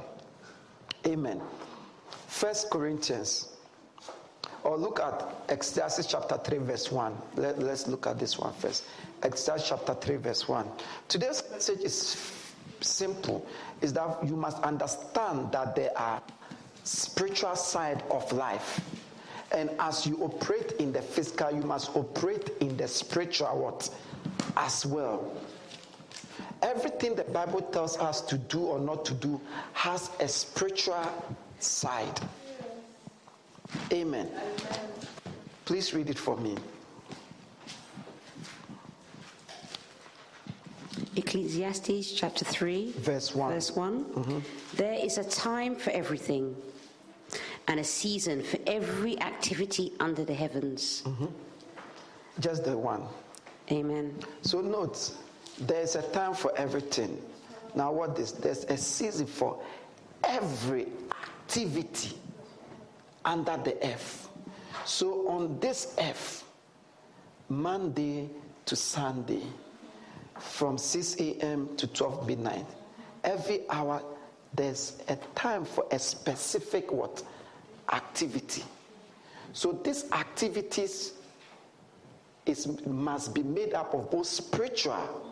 [1.06, 1.42] Amen.
[2.28, 3.50] First Corinthians.
[4.64, 7.16] Or look at Ecclesiastes chapter 3, verse 1.
[7.36, 8.84] Let, us look at this one first.
[9.24, 10.68] Ecclesiastes chapter 3, verse 1.
[11.08, 12.16] Today's message is
[12.82, 13.46] simple.
[13.82, 16.22] Is that you must understand that there are
[16.84, 18.80] spiritual side of life.
[19.52, 23.90] And as you operate in the physical, you must operate in the spiritual what?
[24.56, 25.32] As well.
[26.62, 29.40] Everything the Bible tells us to do or not to do
[29.74, 31.06] has a spiritual
[31.60, 32.20] side.
[33.92, 34.30] Amen.
[35.66, 36.56] Please read it for me.
[41.16, 43.54] Ecclesiastes chapter 3, verse 1.
[43.54, 44.40] Verse one mm-hmm.
[44.76, 46.56] There is a time for everything
[47.68, 51.04] and a season for every activity under the heavens.
[51.06, 51.26] Mm-hmm.
[52.40, 53.04] Just the one.
[53.72, 54.18] Amen.
[54.42, 55.12] So, note
[55.60, 57.22] there's a time for everything.
[57.76, 59.60] Now, what is there's a season for
[60.24, 62.16] every activity
[63.26, 64.30] under the earth.
[64.86, 66.46] So, on this earth,
[67.50, 68.30] Monday
[68.66, 69.44] to Sunday,
[70.40, 71.70] from 6 a.m.
[71.78, 72.66] to 12 midnight,
[73.24, 74.02] every hour
[74.54, 77.24] there's a time for a specific what
[77.92, 78.64] activity.
[79.54, 81.14] So these activities
[82.46, 85.26] is, must be made up of both spiritual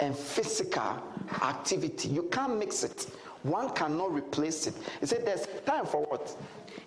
[0.00, 1.02] and physical
[1.42, 2.08] activity.
[2.08, 3.06] You can't mix it.
[3.42, 4.74] One cannot replace it.
[5.00, 6.34] He said there's time for what?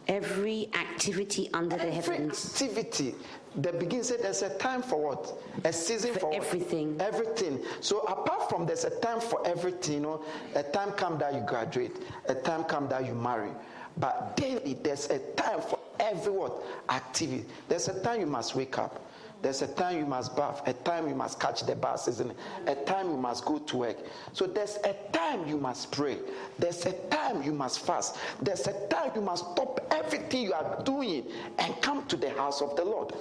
[0.08, 2.46] Every activity under Every the heavens.
[2.54, 3.16] Activity.
[3.56, 5.34] The beginning said there's a time for what?
[5.64, 6.98] A season for, for everything.
[6.98, 7.08] What?
[7.08, 7.64] Everything.
[7.80, 10.26] So apart from there's a time for everything, you know,
[10.56, 11.96] a time come that you graduate,
[12.28, 13.50] a time come that you marry.
[13.98, 16.64] But daily there's a time for every what?
[16.90, 17.46] Activity.
[17.68, 19.04] There's a time you must wake up.
[19.42, 22.38] There's a time you must bath, a time you must catch the bus, isn't it?
[22.66, 23.98] A time you must go to work.
[24.34, 26.18] So there's a time you must pray.
[26.58, 28.18] There's a time you must fast.
[28.42, 31.28] There's a time you must stop everything you are doing
[31.60, 33.14] and come to the house of the Lord.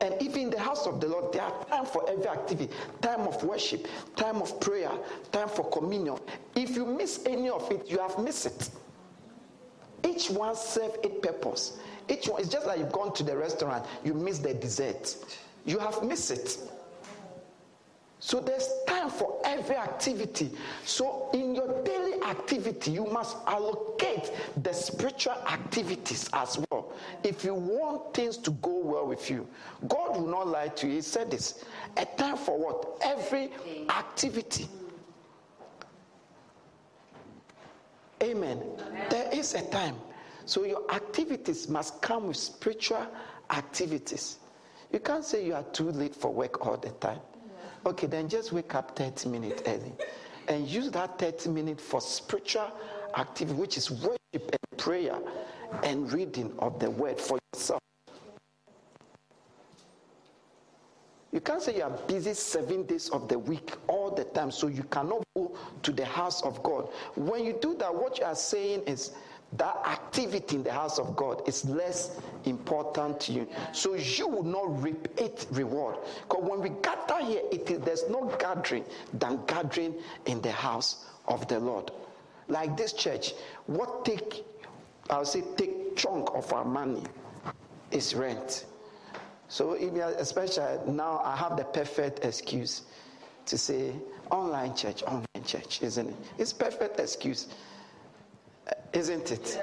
[0.00, 3.20] And even in the house of the Lord, there are time for every activity time
[3.20, 4.90] of worship, time of prayer,
[5.32, 6.18] time for communion.
[6.54, 8.70] If you miss any of it, you have missed it.
[10.04, 11.78] Each one serves its purpose.
[12.08, 15.16] Each one, it's just like you've gone to the restaurant, you miss the dessert.
[15.64, 16.58] You have missed it.
[18.26, 20.50] So there's time for every activity.
[20.84, 24.32] So in your daily activity, you must allocate
[24.64, 26.92] the spiritual activities as well.
[27.22, 29.46] If you want things to go well with you,
[29.86, 30.94] God will not lie to you.
[30.94, 31.64] He said this
[31.96, 32.98] a time for what?
[33.00, 33.48] Every
[33.90, 34.66] activity.
[38.24, 38.60] Amen.
[39.08, 39.94] There is a time.
[40.46, 43.06] So your activities must come with spiritual
[43.50, 44.38] activities.
[44.92, 47.20] You can't say you are too late for work all the time.
[47.86, 49.92] Okay, then just wake up 30 minutes early
[50.48, 52.72] and use that 30 minutes for spiritual
[53.16, 55.16] activity, which is worship and prayer
[55.84, 57.80] and reading of the word for yourself.
[61.30, 64.66] You can't say you are busy seven days of the week all the time, so
[64.66, 66.88] you cannot go to the house of God.
[67.14, 69.12] When you do that, what you are saying is
[69.52, 73.48] that activity in the house of God is less important to you.
[73.72, 75.96] So you will not reap it reward.
[76.28, 78.84] Because when we gather here, it is, there's no gathering
[79.14, 79.94] than gathering
[80.26, 81.90] in the house of the Lord.
[82.48, 83.34] Like this church,
[83.66, 84.44] what take,
[85.10, 87.02] I'll say, take chunk of our money
[87.90, 88.66] is rent.
[89.48, 92.82] So especially now, I have the perfect excuse
[93.46, 93.92] to say
[94.30, 96.16] online church, online church, isn't it?
[96.38, 97.46] It's perfect excuse.
[98.92, 99.60] Isn't it?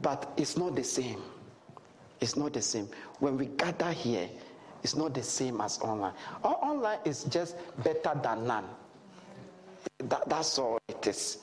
[0.00, 1.22] But it's not the same.
[2.20, 2.88] It's not the same.
[3.20, 4.28] When we gather here,
[4.82, 6.12] it's not the same as online.
[6.42, 8.64] All online is just better than none.
[9.98, 11.38] That, that's all it is.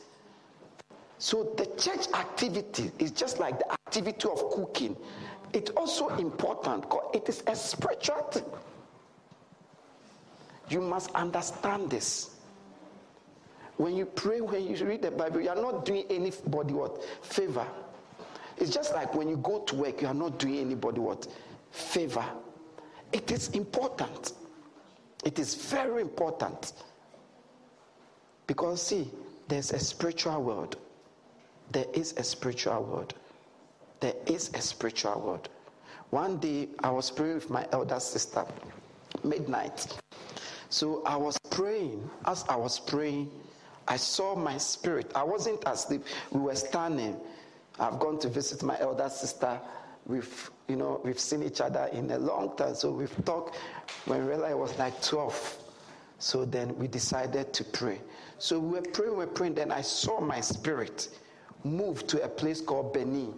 [1.17, 4.95] So the church activity is just like the activity of cooking.
[5.53, 8.45] It's also important because it is a spiritual thing.
[10.69, 12.30] You must understand this.
[13.81, 17.03] When you pray, when you read the Bible, you are not doing anybody what?
[17.23, 17.65] Favor.
[18.57, 21.25] It's just like when you go to work, you are not doing anybody what?
[21.71, 22.23] Favor.
[23.11, 24.33] It is important.
[25.25, 26.73] It is very important.
[28.45, 29.09] Because, see,
[29.47, 30.75] there's a spiritual world.
[31.71, 33.15] There is a spiritual world.
[33.99, 35.49] There is a spiritual world.
[36.11, 38.45] One day, I was praying with my elder sister,
[39.23, 39.87] midnight.
[40.69, 42.07] So I was praying.
[42.25, 43.31] As I was praying,
[43.87, 45.11] I saw my spirit.
[45.15, 46.03] I wasn't asleep.
[46.31, 47.17] We were standing.
[47.79, 49.59] I've gone to visit my elder sister.
[50.05, 52.75] We've, you know, we've seen each other in a long time.
[52.75, 53.57] So we've talked
[54.05, 55.57] when realized it was like 12.
[56.19, 57.99] So then we decided to pray.
[58.37, 59.55] So we were praying, we were praying.
[59.55, 61.09] Then I saw my spirit
[61.63, 63.33] move to a place called Benin.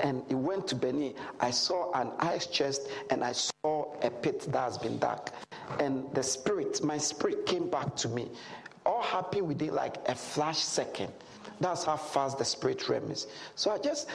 [0.00, 1.14] And it went to Benin.
[1.40, 5.30] I saw an ice chest and I saw a pit that has been dark.
[5.80, 8.28] And the spirit, my spirit came back to me
[8.88, 11.12] all happened within like a flash second.
[11.60, 13.26] That's how fast the spirit realm is.
[13.54, 14.08] So I just,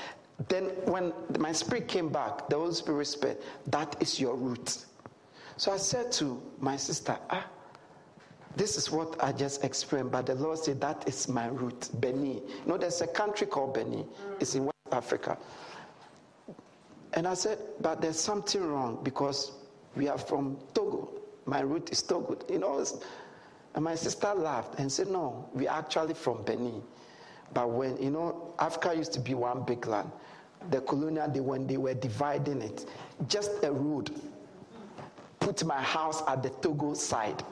[0.50, 4.84] then when my spirit came back, the Holy Spirit said, That is your root.
[5.58, 7.46] So I said to my sister, Ah,
[8.56, 12.42] this is what I just explained, but the Lord said, That is my root, Benin.
[12.42, 14.06] You know, there's a country called Benin,
[14.40, 15.38] it's in West Africa.
[17.14, 19.52] And I said, But there's something wrong because
[19.96, 21.10] we are from Togo.
[21.46, 22.40] My root is Togo.
[22.50, 22.84] You know,
[23.76, 26.82] and my sister laughed and said, No, we're actually from Benin.
[27.54, 30.12] But when, you know, Africa used to be one big land.
[30.70, 32.86] The colonial, they, when they were dividing it,
[33.28, 34.12] just a road
[35.40, 37.44] put my house at the Togo side.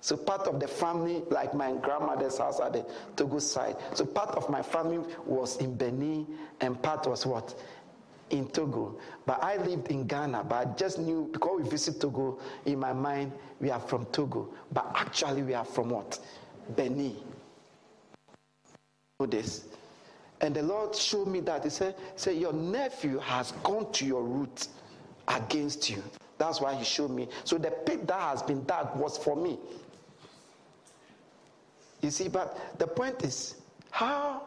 [0.00, 3.76] So part of the family, like my grandmother's house at the Togo side.
[3.94, 6.26] So part of my family was in Benin
[6.60, 7.54] and part was what?
[8.30, 8.98] In Togo.
[9.24, 12.92] But I lived in Ghana, but I just knew because we visit Togo, in my
[12.92, 14.48] mind, we are from Togo.
[14.72, 16.18] But actually, we are from what?
[16.74, 17.16] Benin.
[19.20, 19.64] Know this.
[20.40, 21.64] And the Lord showed me that.
[21.64, 24.68] He said, say, Your nephew has gone to your root
[25.28, 26.02] against you.
[26.38, 27.28] That's why he showed me.
[27.44, 29.58] So the pit that has been dug was for me.
[32.02, 33.54] You see, but the point is,
[33.90, 34.42] how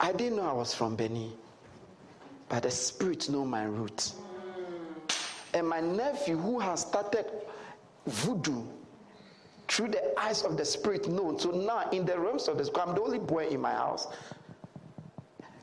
[0.00, 1.32] I didn't know I was from Benin.
[2.48, 4.12] But the Spirit know my root.
[5.54, 7.26] And my nephew, who has started
[8.06, 8.62] voodoo
[9.68, 11.38] through the eyes of the Spirit, known.
[11.38, 14.08] So now, in the realms of the Spirit, I'm the only boy in my house.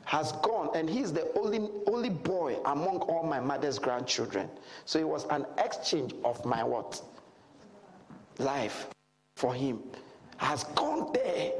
[0.04, 4.48] Has gone, and he's the only only boy among all my mother's grandchildren.
[4.84, 7.02] So it was an exchange of my what
[8.38, 8.86] life
[9.34, 9.82] for him.
[10.36, 11.52] Has gone there.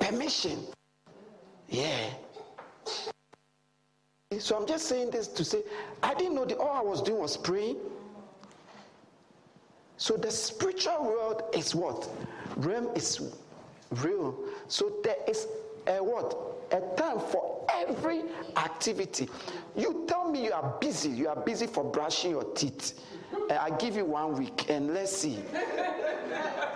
[0.00, 0.64] Permission.
[1.68, 2.08] Yeah.
[4.38, 5.62] So I'm just saying this to say,
[6.02, 7.76] I didn't know that all I was doing was praying.
[9.96, 12.08] So the spiritual world is what?
[12.56, 13.32] Realm is
[13.90, 14.36] real.
[14.68, 15.46] So there is
[15.86, 16.36] a what?
[16.72, 18.22] A time for every
[18.56, 19.28] activity.
[19.76, 21.10] You tell me you are busy.
[21.10, 22.98] You are busy for brushing your teeth.
[23.50, 25.38] Eh, I give you one week and let's see.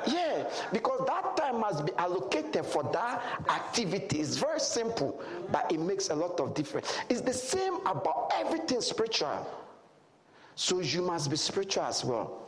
[0.06, 4.20] Yeah, because that time must be allocated for that activity.
[4.20, 6.96] It's very simple, but it makes a lot of difference.
[7.08, 9.46] It's the same about everything spiritual.
[10.54, 12.42] So you must be spiritual as well.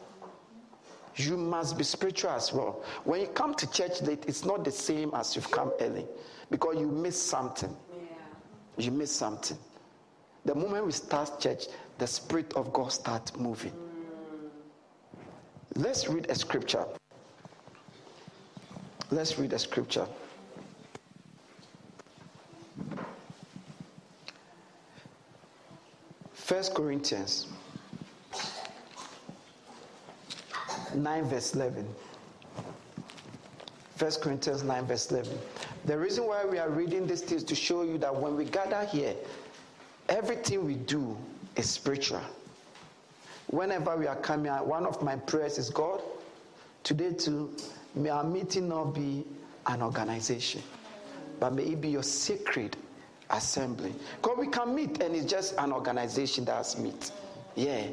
[1.16, 2.84] You must be spiritual as well.
[3.04, 6.06] When you come to church late, it's not the same as you've come early
[6.50, 7.74] because you miss something.
[7.90, 8.84] Yeah.
[8.84, 9.58] You miss something.
[10.44, 11.66] The moment we start church,
[11.98, 13.72] the Spirit of God starts moving.
[13.72, 14.50] Mm.
[15.76, 16.84] Let's read a scripture.
[19.10, 20.06] Let's read a scripture.
[26.32, 27.46] First Corinthians
[30.94, 31.86] 9 verse 11.
[33.98, 35.36] First Corinthians 9 verse 11.
[35.84, 38.84] The reason why we are reading this is to show you that when we gather
[38.84, 39.12] here,
[40.08, 41.16] everything we do
[41.56, 42.20] is spiritual.
[43.48, 46.00] Whenever we are coming one of my prayers is God,
[46.84, 47.52] today too,
[47.96, 49.24] may our meeting not be
[49.66, 50.62] an organization,
[51.40, 52.76] but may it be your sacred
[53.30, 53.92] assembly.
[54.22, 57.10] Because we can meet and it's just an organization that's meet.
[57.56, 57.88] Yeah.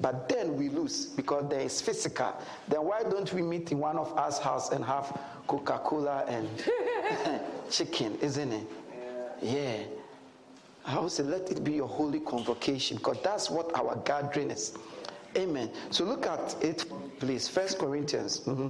[0.00, 2.34] But then we lose because there is physical.
[2.68, 6.48] Then why don't we meet in one of us house and have Coca-Cola and
[7.70, 8.66] chicken, isn't it?
[9.42, 9.82] Yeah.
[10.86, 14.74] I would say let it be your holy convocation because that's what our gathering is.
[15.36, 15.70] Amen.
[15.90, 16.86] So look at it,
[17.18, 17.48] please.
[17.48, 18.40] First Corinthians.
[18.40, 18.68] Mm-hmm.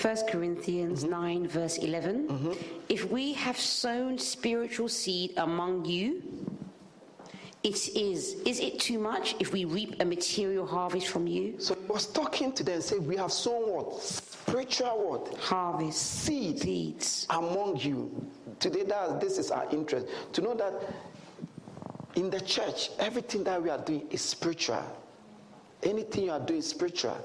[0.00, 1.44] 1 Corinthians mm-hmm.
[1.44, 2.28] 9, verse 11.
[2.28, 2.52] Mm-hmm.
[2.88, 6.22] If we have sown spiritual seed among you,
[7.62, 8.34] it is.
[8.46, 11.60] Is it too much if we reap a material harvest from you?
[11.60, 14.00] So I was talking to them and said, We have sown what?
[14.02, 15.38] Spiritual what?
[15.38, 16.00] Harvest.
[16.00, 16.60] Seed.
[16.60, 17.26] Seeds.
[17.28, 18.26] Among you.
[18.58, 20.06] Today, that this is our interest.
[20.32, 20.72] To know that
[22.14, 24.82] in the church, everything that we are doing is spiritual.
[25.82, 27.18] Anything you are doing is spiritual.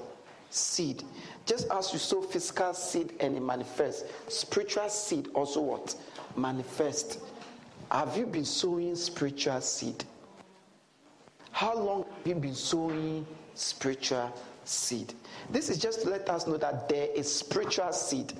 [0.50, 1.02] Seed.
[1.46, 5.94] Just as you sow physical seed and it manifests, spiritual seed also what?
[6.36, 7.20] Manifest.
[7.90, 10.04] Have you been sowing spiritual seed?
[11.56, 14.30] How long have you been sowing spiritual
[14.66, 15.14] seed?
[15.48, 18.34] This is just to let us know that there is spiritual seed.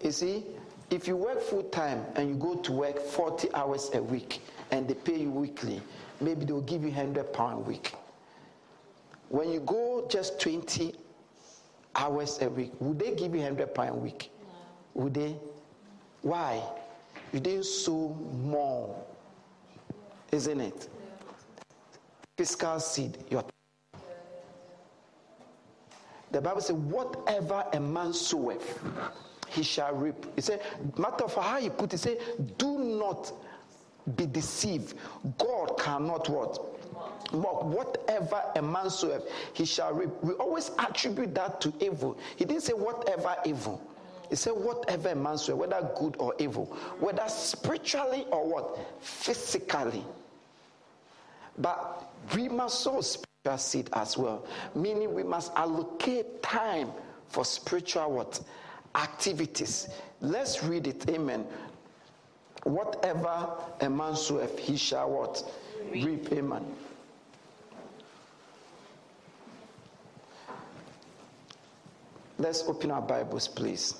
[0.00, 0.44] You see,
[0.88, 4.86] if you work full time and you go to work 40 hours a week and
[4.86, 5.82] they pay you weekly,
[6.20, 7.92] maybe they'll give you 100 pound a week.
[9.30, 10.94] When you go just 20
[11.96, 14.30] hours a week, would they give you 100 pounds a week?
[14.94, 15.02] No.
[15.02, 15.34] Would they?
[16.22, 16.62] Why?
[17.32, 18.94] You didn't sow more,
[20.32, 20.88] isn't it?
[22.36, 23.44] Fiscal seed, your
[26.30, 28.80] the Bible says, whatever a man soweth,
[29.48, 30.14] he shall reap.
[30.36, 30.60] He said,
[30.96, 32.18] matter of how he put it, say,
[32.56, 33.32] do not
[34.16, 34.94] be deceived.
[35.38, 36.58] God cannot what?
[37.32, 40.10] But whatever a man soweth, he shall reap.
[40.22, 42.18] We always attribute that to evil.
[42.36, 43.82] He didn't say whatever evil.
[44.28, 46.66] He said whatever a man soweth, whether good or evil,
[47.00, 48.78] whether spiritually or what?
[49.02, 50.04] Physically.
[51.60, 54.46] But we must sow spiritual seed as well.
[54.74, 56.90] Meaning we must allocate time
[57.28, 58.40] for spiritual what?
[58.94, 59.88] Activities.
[60.20, 61.08] Let's read it.
[61.08, 61.46] Amen.
[62.64, 63.48] Whatever
[63.80, 65.42] a man soweth, he shall what?
[65.92, 66.32] Reap.
[66.32, 66.64] Amen.
[72.38, 73.96] Let's open our Bibles, please,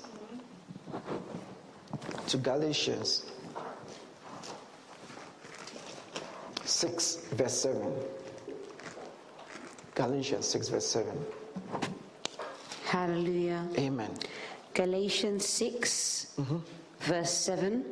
[2.27, 3.31] to Galatians
[6.71, 7.93] 6, verse 7.
[9.95, 11.27] Galatians 6, verse 7.
[12.85, 13.69] Hallelujah.
[13.77, 14.11] Amen.
[14.75, 16.59] Galatians 6, mm-hmm.
[17.01, 17.85] verse 7.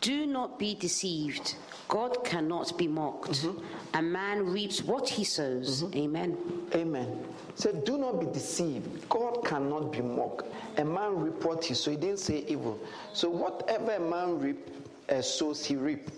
[0.00, 1.56] Do not be deceived.
[1.88, 3.30] God cannot be mocked.
[3.30, 3.96] Mm-hmm.
[3.96, 5.84] A man reaps what he sows.
[5.84, 5.98] Mm-hmm.
[5.98, 6.38] Amen.
[6.74, 7.24] Amen.
[7.54, 9.08] So do not be deceived.
[9.08, 10.46] God cannot be mocked.
[10.78, 11.94] A man reap what he sows.
[11.94, 12.78] He didn't say evil.
[13.12, 14.68] So whatever a man reap,
[15.08, 16.10] uh, sows, he reap.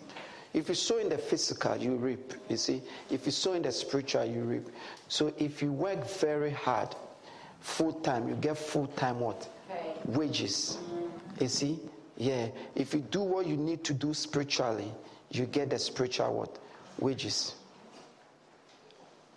[0.56, 2.32] If you sow in the physical, you reap.
[2.48, 2.80] You see,
[3.10, 4.68] if you sow in the spiritual, you reap.
[5.06, 6.96] So if you work very hard,
[7.60, 9.46] full time, you get full time what?
[10.06, 10.78] Wages.
[10.80, 11.42] Mm-hmm.
[11.42, 11.78] You see,
[12.16, 12.46] yeah.
[12.74, 14.90] If you do what you need to do spiritually,
[15.30, 16.58] you get the spiritual what?
[17.00, 17.54] Wages.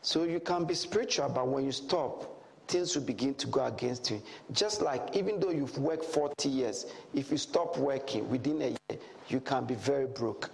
[0.01, 4.09] So you can be spiritual, but when you stop, things will begin to go against
[4.09, 4.21] you.
[4.53, 8.99] Just like even though you've worked 40 years, if you stop working within a year,
[9.27, 10.49] you can be very broke.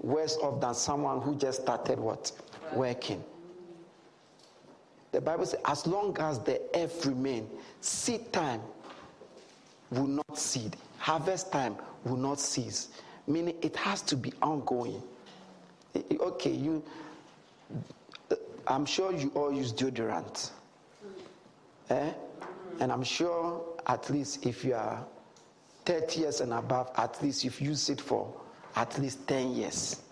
[0.00, 2.30] Worse off than someone who just started what?
[2.72, 3.22] Working.
[5.12, 8.60] The Bible says, as long as the earth remains, seed time
[9.90, 12.88] will not cease, harvest time will not cease.
[13.26, 15.02] Meaning it has to be ongoing.
[16.20, 16.82] Okay, you
[18.68, 20.50] I'm sure you all use deodorant.
[21.88, 22.12] Eh?
[22.80, 25.04] And I'm sure at least if you are
[25.86, 28.30] 30 years and above, at least you've used it for
[28.78, 30.02] at least 10 years.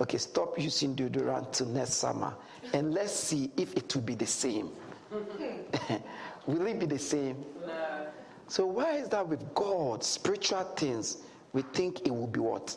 [0.00, 2.34] Okay, stop using deodorant till next summer
[2.72, 4.70] and let's see if it will be the same.
[6.46, 7.44] will it be the same?
[7.66, 8.06] No.
[8.48, 11.18] So, why is that with God, spiritual things,
[11.52, 12.74] we think it will be what?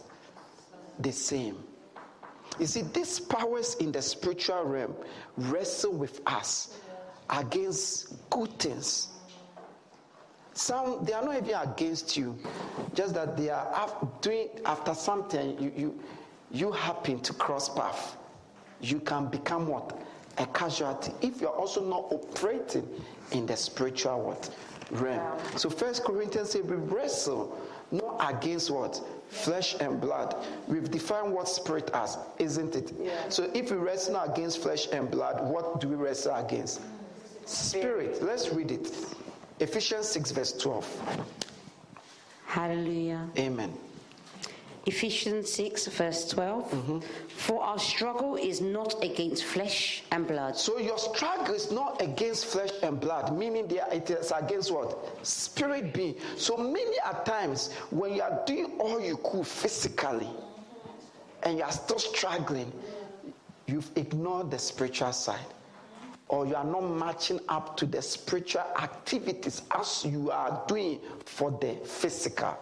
[0.99, 1.57] The same.
[2.59, 4.93] You see, these powers in the spiritual realm
[5.37, 6.77] wrestle with us
[7.29, 9.07] against good things.
[10.53, 12.37] Some they are not even against you,
[12.93, 15.99] just that they are doing after something you you
[16.51, 18.17] you happen to cross path.
[18.81, 19.97] You can become what
[20.37, 22.87] a casualty if you are also not operating
[23.31, 24.49] in the spiritual what
[24.91, 25.39] realm.
[25.55, 27.57] So First Corinthians say we wrestle
[27.91, 30.35] not against what flesh and blood.
[30.67, 32.93] We've defined what spirit as, isn't it?
[32.99, 33.29] Yeah.
[33.29, 36.81] So if we wrestle against flesh and blood, what do we wrestle against?
[36.81, 37.47] Mm.
[37.47, 38.23] Spirit.
[38.23, 38.93] Let's read it.
[39.61, 41.35] Ephesians 6, verse 12.
[42.47, 43.29] Hallelujah.
[43.37, 43.71] Amen.
[44.87, 46.71] Ephesians 6, verse 12.
[46.71, 46.99] Mm-hmm.
[47.27, 50.57] For our struggle is not against flesh and blood.
[50.57, 54.97] So your struggle is not against flesh and blood, meaning it is against what?
[55.21, 56.15] Spirit being.
[56.37, 60.29] So many at times when you are doing all you could physically
[61.43, 62.71] and you are still struggling,
[63.67, 65.45] you've ignored the spiritual side
[66.31, 71.51] or you are not matching up to the spiritual activities as you are doing for
[71.51, 72.57] the physical.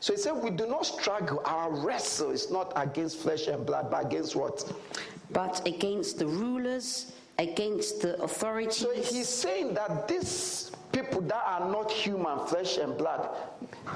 [0.00, 1.40] So he said, We do not struggle.
[1.44, 4.70] Our wrestle is not against flesh and blood, but against what?
[5.32, 8.78] But against the rulers, against the authorities.
[8.78, 13.26] So he's saying that these people that are not human, flesh and blood,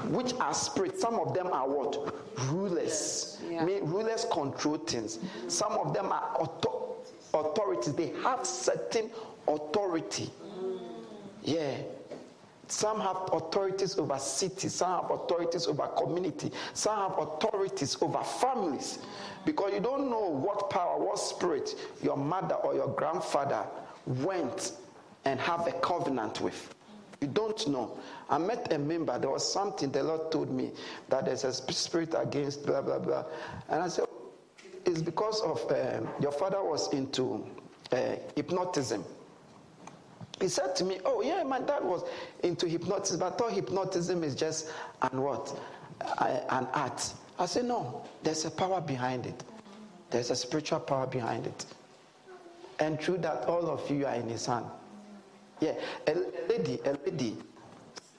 [0.07, 2.15] which are spirit, some of them are what?
[2.49, 3.41] Rulers.
[3.49, 3.65] Yeah.
[3.81, 5.19] Rulers control things.
[5.49, 6.84] Some of them are author-
[7.35, 7.93] authorities.
[7.93, 9.09] They have certain
[9.47, 10.29] authority.
[11.43, 11.77] Yeah.
[12.67, 18.99] Some have authorities over cities, some have authorities over community, some have authorities over families.
[19.45, 23.63] Because you don't know what power, what spirit your mother or your grandfather
[24.07, 24.73] went
[25.25, 26.73] and have a covenant with.
[27.21, 27.97] You don't know.
[28.29, 30.71] I met a member, there was something the Lord told me
[31.09, 33.25] that there's a spirit against blah, blah, blah.
[33.69, 34.04] And I said,
[34.95, 37.45] it's because of uh, your father was into
[37.91, 39.03] uh, hypnotism.
[40.39, 42.05] He said to me, Oh, yeah, my dad was
[42.43, 43.21] into hypnotism.
[43.21, 44.71] I thought hypnotism is just
[45.01, 45.59] an what?
[46.19, 47.13] An art.
[47.37, 49.43] I said, No, there's a power behind it.
[50.11, 51.65] There's a spiritual power behind it.
[52.79, 54.65] And through that, all of you are in his hand.
[55.59, 55.73] Yeah,
[56.07, 56.15] a
[56.49, 57.35] lady, a lady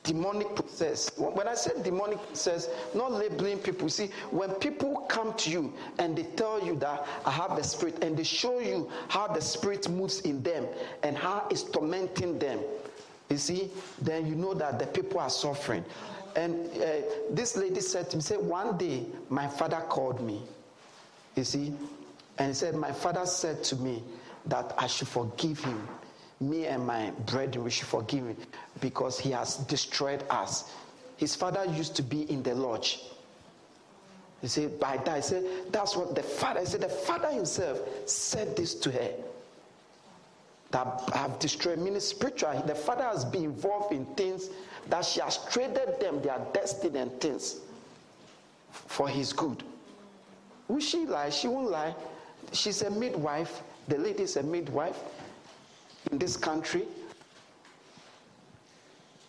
[0.07, 1.11] demonic process.
[1.19, 3.89] When I say demonic process, not labeling people.
[3.89, 8.03] See, when people come to you and they tell you that I have the spirit
[8.03, 10.67] and they show you how the spirit moves in them
[11.03, 12.61] and how it's tormenting them,
[13.29, 15.85] you see, then you know that the people are suffering.
[16.37, 16.87] And uh,
[17.31, 20.43] this lady said to me, say, one day my father called me,
[21.35, 21.73] you see,
[22.39, 24.03] and he said, my father said to me
[24.47, 25.89] that I should forgive him
[26.41, 28.37] me and my brethren, we should forgive him
[28.81, 30.71] because he has destroyed us.
[31.17, 33.01] His father used to be in the lodge.
[34.43, 37.81] He said, by that, he said, that's what the father, he said, the father himself
[38.05, 39.11] said this to her.
[40.73, 42.63] That have destroyed, meaning spiritual.
[42.67, 44.51] The father has been involved in things
[44.91, 47.61] that she has traded them, their destiny and things
[48.71, 49.63] for his good.
[50.69, 51.31] Will she lie?
[51.31, 51.95] She won't lie.
[52.53, 53.63] She's a midwife.
[53.89, 54.99] The lady is a midwife
[56.11, 56.85] in this country.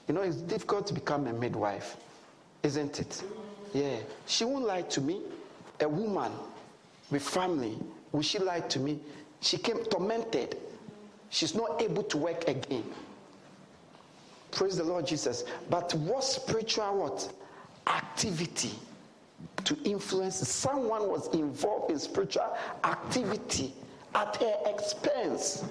[0.08, 1.98] You know, it's difficult to become a midwife,
[2.64, 3.24] isn't it?
[3.74, 3.98] Yeah.
[4.26, 5.22] She won't lie to me.
[5.82, 6.32] A woman
[7.12, 7.78] with family,
[8.12, 9.00] will she lie to me?
[9.42, 10.58] She came tormented.
[11.30, 12.86] She's not able to work again.
[14.52, 15.44] Praise the Lord Jesus.
[15.70, 17.32] But what spiritual what?
[17.86, 18.72] Activity
[19.66, 23.74] to influence someone was involved in spiritual activity
[24.16, 25.64] at her expense.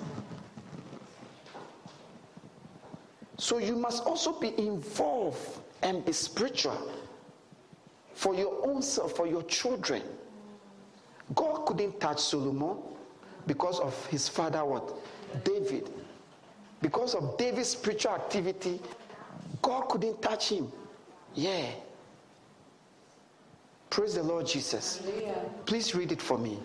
[3.37, 6.91] So you must also be involved and be spiritual
[8.15, 10.03] for your own self, for your children.
[11.35, 12.79] God couldn't touch Solomon
[13.47, 14.95] because of his father, what?
[15.45, 15.91] David.
[16.81, 18.81] Because of David's spiritual activity,
[19.61, 20.71] God couldn't touch him.
[21.35, 21.67] Yeah.
[23.91, 25.03] Praise the Lord Jesus.
[25.67, 26.59] Please read it for me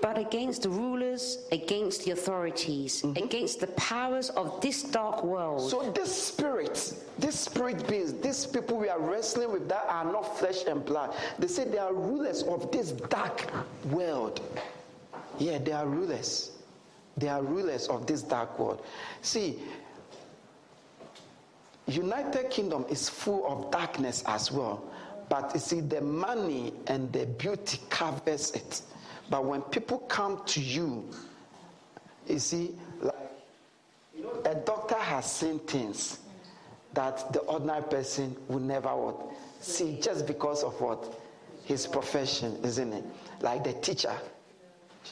[0.00, 3.22] but against the rulers, against the authorities, mm-hmm.
[3.22, 5.68] against the powers of this dark world.
[5.70, 10.38] So, this spirit, this spirit beings, these people we are wrestling with that are not
[10.38, 11.14] flesh and blood.
[11.38, 13.50] They say they are rulers of this dark
[13.86, 14.40] world.
[15.38, 16.52] Yeah, they are rulers.
[17.16, 18.84] They are rulers of this dark world.
[19.22, 19.58] See,
[21.88, 24.84] United Kingdom is full of darkness as well.
[25.28, 28.82] But you see, the money and the beauty covers it.
[29.30, 31.08] But when people come to you,
[32.26, 33.14] you see, like
[34.44, 36.18] a doctor has seen things
[36.94, 38.94] that the ordinary person would never
[39.60, 41.20] see just because of what
[41.64, 43.04] his profession, isn't it?
[43.40, 44.14] Like the teacher,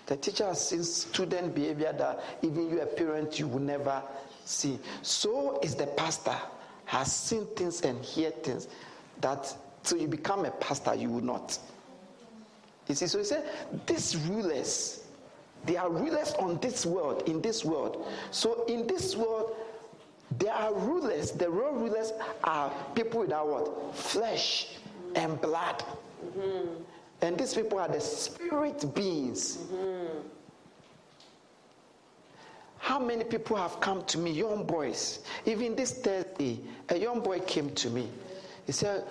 [0.07, 4.03] The teacher has seen student behavior that even you, a parent, you will never
[4.45, 4.79] see.
[5.03, 6.37] So is the pastor,
[6.85, 8.69] has seen things and hear things
[9.21, 9.53] that
[9.83, 11.59] so you become a pastor, you will not.
[12.89, 13.45] You see, so he said,
[13.87, 15.05] these rulers,
[15.65, 18.07] they are rulers on this world, in this world.
[18.31, 19.57] So in this world,
[20.39, 21.33] there are rulers.
[21.33, 22.13] The real rulers
[22.45, 23.95] are people without what?
[23.97, 24.69] Flesh
[25.15, 25.83] and blood.
[26.25, 26.83] Mm-hmm.
[27.23, 29.59] And these people are the spirit beings.
[29.73, 30.29] Mm-hmm.
[32.79, 35.21] How many people have come to me, young boys?
[35.45, 38.09] Even this Thursday, a young boy came to me.
[38.65, 39.05] He said,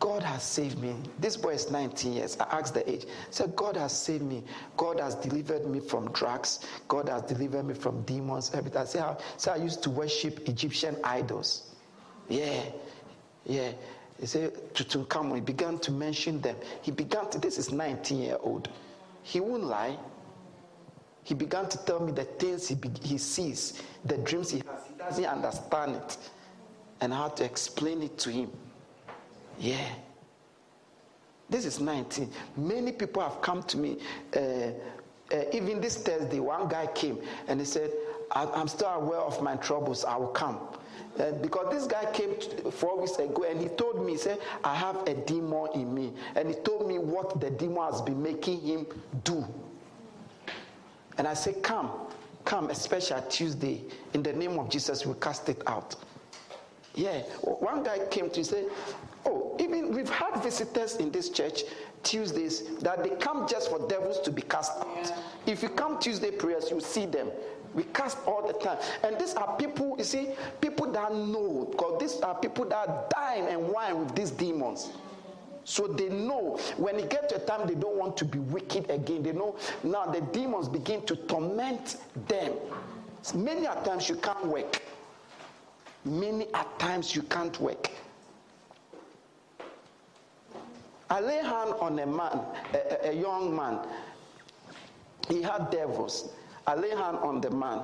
[0.00, 0.96] God has saved me.
[1.20, 2.36] This boy is 19 years.
[2.40, 3.04] I asked the age.
[3.04, 4.42] He said, God has saved me.
[4.76, 6.66] God has delivered me from drugs.
[6.88, 8.82] God has delivered me from demons, everything.
[8.82, 11.74] I said, I, said, I used to worship Egyptian idols.
[12.28, 12.62] Yeah,
[13.44, 13.72] yeah.
[14.18, 14.52] He said,
[15.08, 16.56] come, he began to mention them.
[16.82, 18.68] He began to, this is 19 year old.
[19.22, 19.96] He won't lie.
[21.22, 24.86] He began to tell me the things he, be, he sees, the dreams he has.
[24.88, 26.16] He doesn't understand it.
[27.00, 28.50] And how to explain it to him.
[29.58, 29.88] Yeah.
[31.48, 32.30] This is 19.
[32.56, 33.98] Many people have come to me.
[34.34, 34.40] Uh,
[35.32, 37.90] uh, even this Thursday, one guy came and he said,
[38.32, 40.04] I'm still aware of my troubles.
[40.04, 40.58] I will come.
[41.18, 42.34] Uh, because this guy came
[42.70, 46.12] four weeks ago and he told me, he said, I have a demon in me.
[46.34, 48.86] And he told me what the demon has been making him
[49.24, 49.44] do.
[51.16, 51.90] And I said, Come,
[52.44, 53.84] come, especially Tuesday.
[54.12, 55.96] In the name of Jesus, we cast it out.
[56.94, 57.20] Yeah.
[57.42, 58.64] One guy came to say,
[59.26, 61.62] Oh, even we've had visitors in this church
[62.02, 64.88] Tuesdays that they come just for devils to be cast out.
[64.96, 65.18] Yeah.
[65.46, 67.30] If you come Tuesday prayers, you see them.
[67.74, 68.78] We cast all the time.
[69.02, 70.28] And these are people, you see,
[70.60, 74.92] people that know, because these are people that dine and wine with these demons.
[75.64, 78.88] So they know when it gets to a time they don't want to be wicked
[78.88, 79.24] again.
[79.24, 81.96] They know now the demons begin to torment
[82.28, 82.52] them.
[83.34, 84.80] Many a times you can't work.
[86.04, 87.90] Many a times you can't work.
[91.08, 92.40] I lay hand on a man,
[92.74, 93.78] a, a, young man.
[95.28, 96.30] He had devils.
[96.66, 97.82] I lay hand on the man.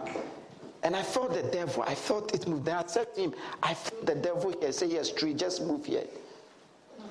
[0.82, 1.84] And I felt the devil.
[1.86, 2.64] I felt it move.
[2.64, 4.72] Then I said to him, I felt the devil here.
[4.72, 6.04] Said, Yes, tree, just move here.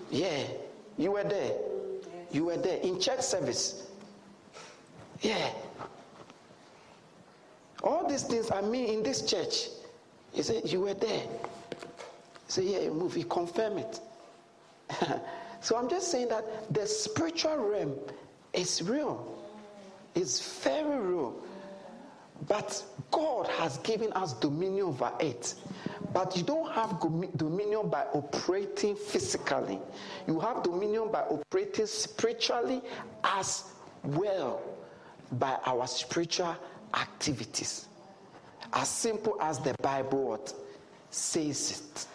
[0.09, 0.43] Yeah.
[0.97, 1.53] You were there.
[2.31, 3.87] You were there in church service.
[5.21, 5.49] Yeah.
[7.83, 9.69] All these things I mean in this church.
[10.33, 11.21] He said, You were there.
[11.21, 13.13] He said, Yeah, move.
[13.13, 13.99] He confirmed it.
[15.61, 17.95] So I'm just saying that the spiritual realm
[18.53, 19.37] is real.
[20.15, 21.35] It's very real.
[22.47, 25.53] But God has given us dominion over it.
[26.13, 26.99] But you don't have
[27.37, 29.79] dominion by operating physically.
[30.27, 32.81] You have dominion by operating spiritually
[33.23, 33.65] as
[34.03, 34.61] well
[35.33, 36.55] by our spiritual
[36.95, 37.87] activities.
[38.73, 40.43] As simple as the Bible
[41.11, 42.07] says it.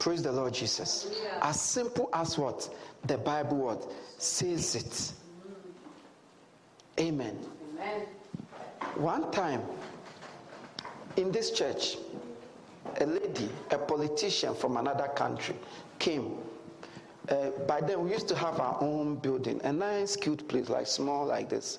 [0.00, 1.20] Praise the Lord Jesus.
[1.42, 2.74] As simple as what
[3.04, 3.78] the Bible word
[4.16, 5.12] says it.
[6.98, 7.38] Amen.
[7.74, 8.06] Amen.
[8.96, 9.60] One time
[11.16, 11.98] in this church,
[12.98, 15.54] a lady, a politician from another country,
[15.98, 16.38] came.
[17.28, 20.86] Uh, by then, we used to have our own building, a nice, cute place, like
[20.86, 21.78] small, like this.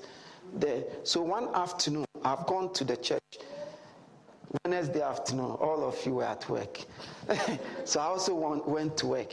[0.54, 0.84] There.
[1.04, 3.20] So one afternoon, I've gone to the church
[4.66, 6.80] Wednesday afternoon, all of you were at work.
[7.86, 9.32] so I also want, went to work.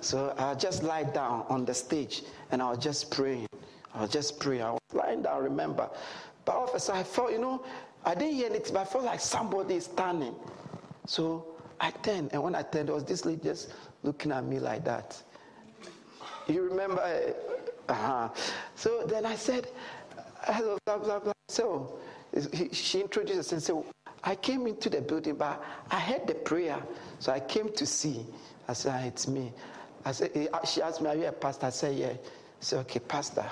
[0.00, 3.46] So I just lie down on the stage and I was just praying.
[3.94, 4.62] I was just praying.
[4.62, 5.88] I was lying down, remember.
[6.44, 7.64] But all of a sudden I felt, you know,
[8.04, 10.34] I didn't hear anything, but I felt like somebody is standing.
[11.06, 11.46] So
[11.80, 13.72] I turned, and when I turned, there was this lady just
[14.02, 15.20] looking at me like that.
[16.46, 17.34] You remember?
[17.88, 18.28] Uh-huh.
[18.74, 19.68] So then I said,
[20.42, 21.32] hello, blah, blah, blah.
[21.48, 21.98] So
[22.72, 23.82] she introduced us and said,
[24.24, 26.80] I came into the building, but I heard the prayer,
[27.18, 28.26] so I came to see.
[28.68, 29.52] I said, ah, It's me.
[30.04, 31.66] I said, eh, ah, She asked me, Are you a pastor?
[31.66, 32.08] I said, Yeah.
[32.08, 32.18] I
[32.60, 33.44] said, Okay, pastor,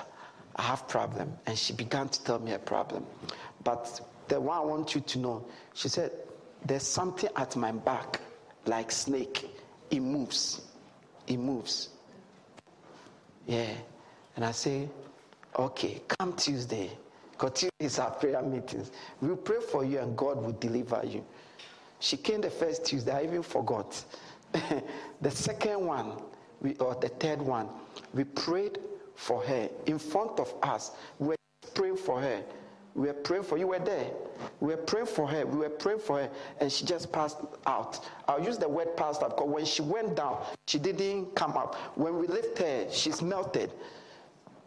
[0.55, 1.33] I have problem.
[1.45, 3.05] And she began to tell me a problem.
[3.63, 6.11] But the one I want you to know, she said,
[6.65, 8.19] There's something at my back,
[8.65, 9.49] like snake.
[9.91, 10.61] It moves.
[11.27, 11.89] It moves.
[13.45, 13.73] Yeah.
[14.35, 14.89] And I say,
[15.57, 16.91] Okay, come Tuesday.
[17.37, 18.91] Because Tuesdays are prayer meetings.
[19.21, 21.23] We'll pray for you and God will deliver you.
[21.99, 24.03] She came the first Tuesday, I even forgot.
[25.21, 26.13] the second one,
[26.61, 27.67] we, or the third one,
[28.13, 28.79] we prayed
[29.15, 30.91] for her in front of us.
[31.19, 31.35] We were
[31.73, 32.43] praying for her.
[32.93, 33.67] We were praying for you.
[33.67, 34.09] Were there?
[34.61, 35.45] We were praying for her.
[35.45, 36.29] We were praying for her,
[36.61, 37.99] and she just passed out.
[38.27, 41.75] I'll use the word passed out because when she went down, she didn't come up.
[41.97, 43.71] When we lifted her, she's melted.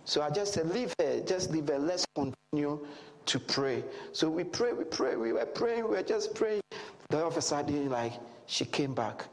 [0.09, 1.79] So I just said, leave her, just leave her.
[1.79, 2.87] Let's continue
[3.27, 3.85] to pray.
[4.13, 6.63] So we pray, we pray, we were praying, we were just praying.
[7.11, 8.15] Then all of a sudden, like,
[8.47, 9.27] she came back.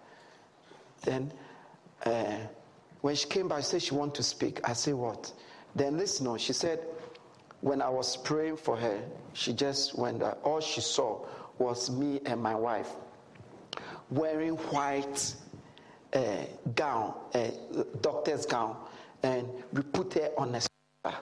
[1.03, 1.32] Then,
[2.05, 2.39] uh,
[2.99, 4.59] when she came back, she said she wanted to speak.
[4.67, 5.32] I said, what?
[5.78, 6.38] Then listen.
[6.38, 6.86] She said,
[7.61, 8.99] when I was praying for her,
[9.32, 11.26] she just went, uh, all she saw
[11.57, 12.89] was me and my wife
[14.09, 15.36] wearing white
[16.11, 16.19] uh,
[16.76, 17.53] gown, a
[18.01, 18.76] doctor's gown,
[19.26, 21.17] and we put her on a sofa,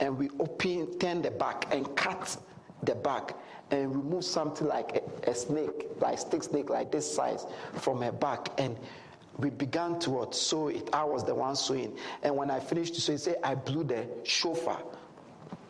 [0.00, 2.36] and we open, turn the back and cut
[2.82, 3.36] the back
[3.70, 8.12] and remove something like a, a snake, like stick snake like this size from her
[8.12, 8.76] back and
[9.38, 10.88] we began to what, sew it.
[10.92, 11.96] I was the one sewing.
[12.24, 14.82] And when I finished to sew, he said, I blew the shofar.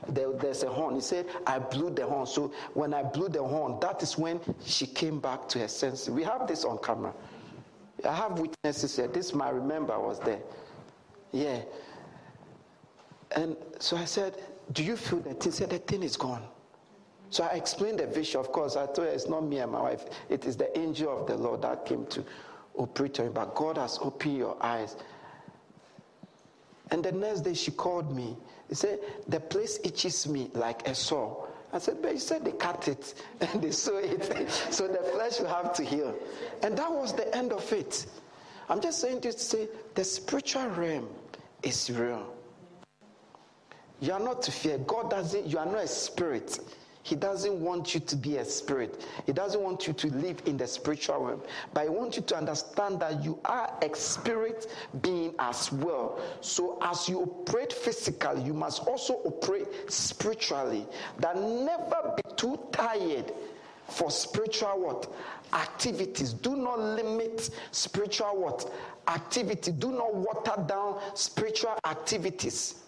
[0.08, 0.94] There, there's a horn.
[0.94, 2.26] He said, I blew the horn.
[2.26, 6.08] So when I blew the horn, that is when she came back to her senses.
[6.08, 7.12] We have this on camera.
[8.08, 9.08] I have witnesses here.
[9.08, 10.40] This my remember was there.
[11.32, 11.60] Yeah.
[13.32, 14.34] And so I said,
[14.72, 15.42] Do you feel that?
[15.42, 16.42] He said, The thing is gone.
[17.30, 18.40] So I explained the vision.
[18.40, 21.20] Of course, I told her it's not me and my wife, it is the angel
[21.20, 22.24] of the Lord that came to
[22.76, 23.32] operate on you.
[23.32, 24.96] But God has opened your eyes.
[26.90, 28.36] And the next day she called me.
[28.68, 31.48] He said, The place itches me like a sore.
[31.72, 34.50] I said, But you said they cut it and they sew it.
[34.70, 36.14] so the flesh will have to heal.
[36.62, 38.06] And that was the end of it.
[38.68, 41.08] I'm just saying this to say the spiritual realm
[41.62, 42.34] is real.
[44.00, 44.78] You are not to fear.
[44.78, 46.58] God doesn't, you are not a spirit.
[47.02, 49.06] He doesn't want you to be a spirit.
[49.24, 51.42] He doesn't want you to live in the spiritual realm.
[51.72, 56.20] But He wants you to understand that you are a spirit being as well.
[56.42, 60.86] So as you operate physically, you must also operate spiritually.
[61.20, 63.32] That never be too tired
[63.88, 65.12] for spiritual what?
[65.52, 66.32] Activities.
[66.32, 68.70] Do not limit spiritual what?
[69.06, 69.72] Activity.
[69.72, 72.82] Do not water down spiritual activities.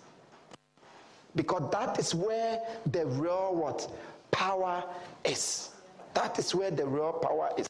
[1.34, 3.88] Because that is where the real what?
[4.30, 4.82] power
[5.24, 5.70] is.
[6.14, 7.68] That is where the real power is.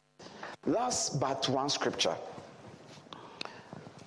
[0.65, 2.15] Last but one scripture.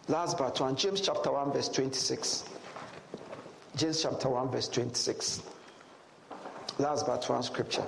[0.09, 2.45] Last but one, James chapter 1, verse 26.
[3.77, 5.43] James chapter 1, verse 26.
[6.79, 7.85] Last but one scripture.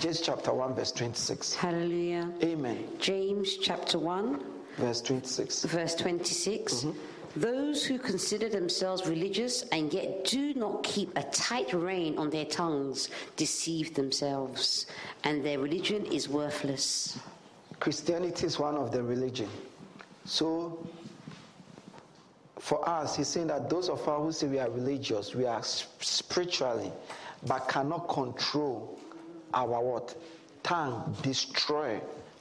[0.00, 1.54] James chapter 1, verse 26.
[1.54, 2.30] Hallelujah.
[2.42, 2.84] Amen.
[2.98, 4.44] James chapter 1,
[4.76, 5.64] Verse 26.
[5.64, 6.72] verse 26.
[6.74, 6.98] Mm-hmm.
[7.40, 12.44] Those who consider themselves religious and yet do not keep a tight rein on their
[12.44, 14.86] tongues deceive themselves,
[15.24, 17.18] and their religion is worthless.
[17.80, 19.48] Christianity is one of the religion.
[20.24, 20.86] So,
[22.58, 25.62] for us, he's saying that those of us who say we are religious, we are
[25.62, 26.92] spiritually,
[27.46, 28.97] but cannot control
[29.54, 30.14] our what?
[30.62, 32.00] Tongue, destroy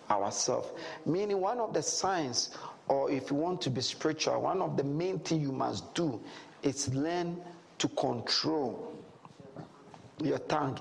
[0.09, 0.69] ourselves.
[1.05, 2.51] Meaning, one of the signs,
[2.87, 6.19] or if you want to be spiritual, one of the main thing you must do
[6.63, 7.39] is learn
[7.79, 8.93] to control
[10.21, 10.79] your tongue.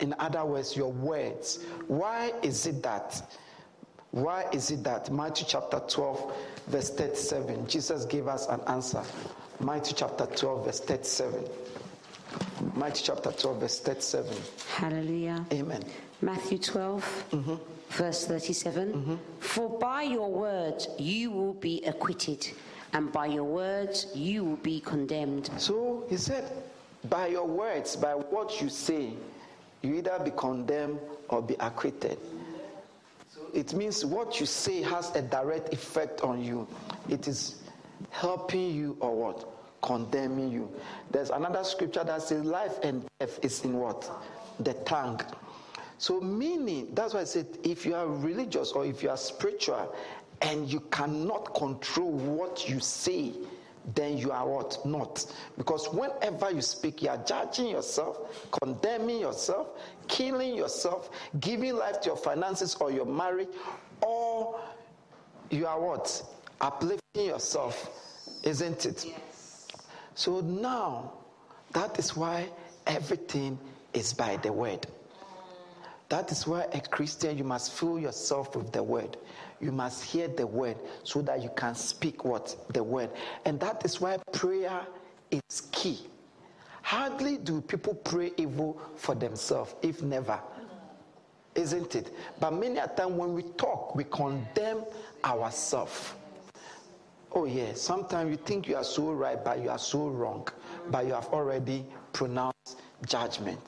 [0.00, 1.62] In other words, your words.
[1.86, 3.22] Why is it that?
[4.10, 6.36] Why is it that Matthew chapter 12,
[6.66, 9.02] verse 37, Jesus gave us an answer.
[9.60, 11.44] Matthew chapter 12, verse 37.
[12.74, 14.36] Matthew chapter 12, verse 37.
[14.76, 15.46] Hallelujah.
[15.52, 15.82] Amen.
[16.20, 19.18] Matthew 12, verse 37.
[19.40, 22.48] For by your words you will be acquitted,
[22.92, 25.50] and by your words you will be condemned.
[25.56, 26.50] So he said,
[27.08, 29.14] by your words, by what you say,
[29.82, 32.18] you either be condemned or be acquitted.
[33.34, 36.68] So it means what you say has a direct effect on you.
[37.08, 37.56] It is
[38.10, 39.48] helping you or what?
[39.82, 40.70] Condemning you.
[41.10, 44.08] There's another scripture that says life and death is in what?
[44.60, 45.20] The tongue.
[45.98, 49.94] So, meaning, that's why I said if you are religious or if you are spiritual
[50.40, 53.32] and you cannot control what you say,
[53.94, 54.84] then you are what?
[54.86, 55.24] Not.
[55.58, 59.68] Because whenever you speak, you are judging yourself, condemning yourself,
[60.08, 61.10] killing yourself,
[61.40, 63.48] giving life to your finances or your marriage,
[64.00, 64.60] or
[65.50, 66.22] you are what?
[66.60, 67.90] Uplifting yourself,
[68.42, 69.06] isn't it?
[70.14, 71.12] So now,
[71.72, 72.48] that is why
[72.86, 73.58] everything
[73.94, 74.86] is by the word.
[76.08, 79.16] That is why a Christian, you must fill yourself with the word.
[79.60, 82.54] You must hear the word so that you can speak what?
[82.74, 83.08] The word.
[83.46, 84.86] And that is why prayer
[85.30, 86.00] is key.
[86.82, 90.38] Hardly do people pray evil for themselves, if never.
[91.54, 92.14] Isn't it?
[92.40, 94.84] But many a time when we talk, we condemn
[95.24, 96.12] ourselves.
[97.34, 100.46] Oh, yeah, sometimes you think you are so right, but you are so wrong.
[100.90, 103.58] But you have already pronounced judgment.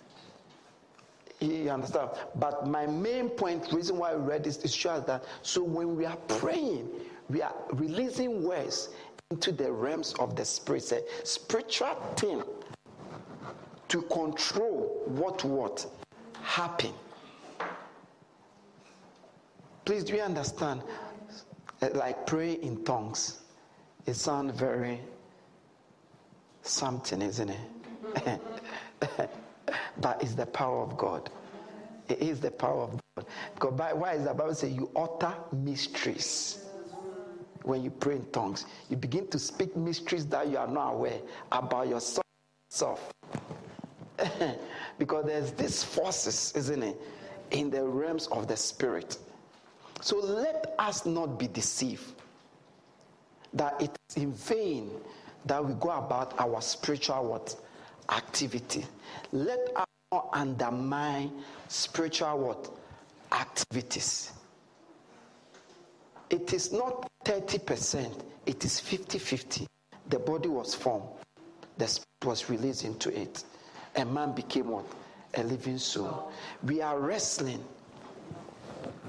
[1.40, 2.10] You understand?
[2.36, 6.04] But my main point, reason why I read this, is us that so when we
[6.04, 6.88] are praying,
[7.28, 8.90] we are releasing words.
[9.30, 10.92] into the realms of the spirit.
[11.24, 12.42] Spiritual thing
[13.88, 15.86] to control what what
[16.42, 16.92] happen.
[19.84, 20.82] Please, do you understand?
[21.94, 23.40] Like pray in tongues.
[24.06, 25.00] It sounds very
[26.62, 28.40] something, isn't it?
[30.00, 31.30] but it's the power of God.
[32.08, 33.26] It is the power of God.
[33.54, 36.66] Because by, why is the Bible say you utter mysteries?
[37.62, 41.20] When you pray in tongues, you begin to speak mysteries that you are not aware
[41.50, 43.10] about yourself.
[44.98, 47.00] because there's these forces, isn't it,
[47.52, 49.16] in the realms of the spirit.
[50.02, 52.20] So let us not be deceived
[53.54, 54.90] that it's in vain
[55.46, 57.56] that we go about our spiritual what
[58.10, 58.84] activity.
[59.32, 61.32] Let us not undermine
[61.68, 62.70] spiritual what
[63.32, 64.32] activities.
[66.30, 69.66] It is not 30%, it is 50 50.
[70.08, 71.06] The body was formed,
[71.78, 73.44] the spirit was released into it.
[73.96, 74.84] A man became what?
[75.34, 76.32] A living soul.
[76.64, 77.64] We are wrestling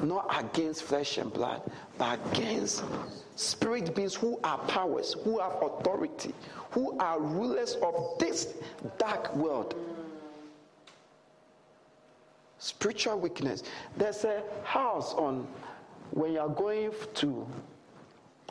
[0.02, 1.62] not against flesh and blood,
[1.98, 2.84] but against
[3.36, 6.34] spirit beings who are powers, who have authority,
[6.72, 8.54] who are rulers of this
[8.98, 9.76] dark world.
[12.60, 13.64] Spiritual weakness.
[13.98, 15.48] There's a house on
[16.12, 17.46] when you are going to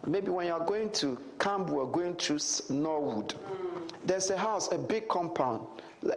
[0.06, 2.38] maybe when you are going to Campbell or going to
[2.68, 3.34] Norwood.
[4.04, 5.66] There's a house, a big compound,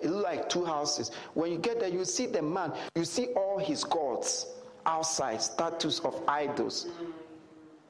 [0.03, 1.11] like two houses.
[1.33, 4.47] When you get there, you see the man, you see all his gods
[4.85, 6.87] outside, statues of idols.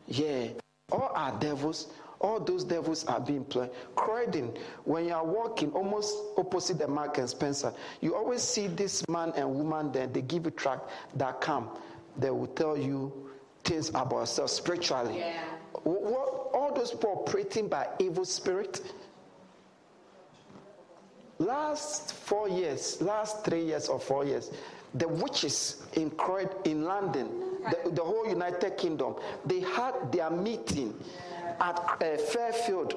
[0.07, 0.49] Yeah.
[0.91, 1.87] All are devils.
[2.19, 3.69] All those devils are being played.
[3.95, 9.07] Croydon, when you are walking almost opposite the Mark and Spencer, you always see this
[9.07, 10.07] man and woman there.
[10.07, 10.79] They give you track
[11.15, 11.69] that come.
[12.17, 13.29] They will tell you
[13.63, 15.19] things about yourself spiritually.
[15.19, 15.43] Yeah.
[15.83, 18.81] What, all those people operating by evil spirit.
[21.37, 24.49] Last four years, last three years or four years,
[24.97, 27.29] the witches in Croyd, in London,
[27.69, 29.15] the, the, whole United Kingdom,
[29.45, 30.93] they had their meeting
[31.59, 32.93] at uh, Fairfield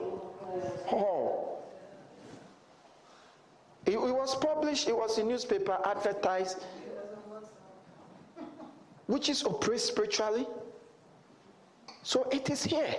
[0.87, 1.51] Hall.
[3.87, 6.65] It, it was published, it was in newspaper, advertised.
[9.09, 10.47] Witches oppressed spiritually.
[12.03, 12.95] So it is here.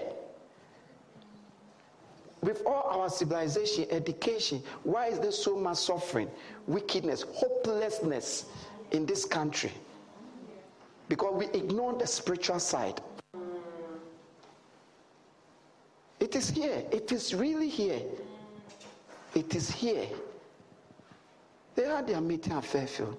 [2.42, 6.30] With all our civilization, education, why is there so much suffering,
[6.66, 8.46] wickedness, hopelessness?
[8.92, 9.72] In this country
[11.10, 13.02] because we ignore the spiritual side.
[16.22, 16.84] It is here.
[16.92, 18.02] It is really here.
[19.36, 20.08] It is here.
[21.76, 23.18] They had their meeting at Fairfield.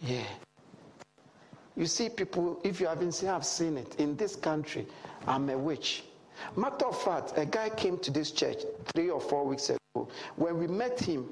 [0.00, 0.22] Yeah.
[1.76, 3.96] You see, people, if you haven't seen, I've seen it.
[3.98, 4.86] In this country,
[5.26, 6.04] I'm a witch.
[6.56, 8.58] Matter of fact, a guy came to this church
[8.94, 10.08] three or four weeks ago.
[10.36, 11.28] When we met him,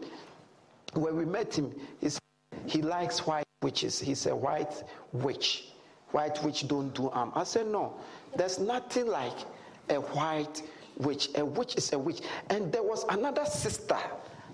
[0.95, 2.21] when we met him, he said,
[2.69, 3.99] he likes white witches.
[3.99, 4.83] He's a white
[5.13, 5.69] witch.
[6.11, 7.33] White witch don't do harm.
[7.35, 7.95] I said, no,
[8.37, 9.37] there's nothing like
[9.91, 10.63] a white
[10.97, 11.31] witch.
[11.35, 12.21] A witch is a witch.
[12.51, 13.99] And there was another sister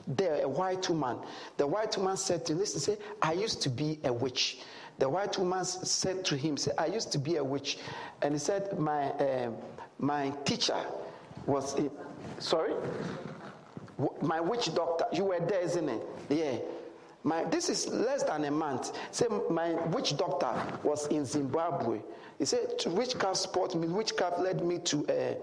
[0.06, 1.18] there, a white woman.
[1.56, 4.58] The white woman said to him, listen, say, I used to be a witch.
[4.98, 7.78] The white woman said to him, say, I used to be a witch.
[8.22, 9.50] And he said, my, uh,
[9.98, 10.78] my teacher
[11.46, 11.90] was, in,
[12.38, 12.74] sorry?
[14.22, 15.04] My witch doctor.
[15.12, 16.02] You were there, isn't it?
[16.28, 16.58] Yeah.
[17.24, 18.92] My, this is less than a month.
[19.10, 22.00] Say my witch doctor was in Zimbabwe.
[22.38, 25.36] He said witchcraft sport me, witchcraft led me to a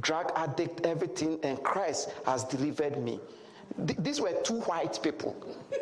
[0.00, 3.18] drug addict, everything, and Christ has delivered me.
[3.86, 5.34] Th- these were two white people.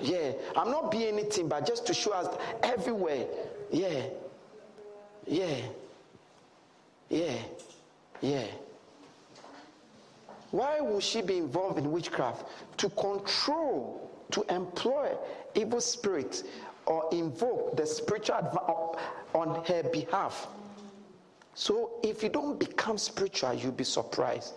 [0.00, 2.26] Yeah, I'm not being anything, but just to show us
[2.64, 3.26] everywhere.
[3.70, 4.02] Yeah,
[5.24, 5.56] yeah,
[7.08, 7.36] yeah,
[8.20, 8.46] yeah.
[10.50, 12.44] Why would she be involved in witchcraft?
[12.78, 15.10] To control to employ
[15.54, 16.44] evil spirits
[16.86, 20.48] or invoke the spiritual adv- uh, on her behalf.
[21.54, 24.54] So if you don't become spiritual, you'll be surprised.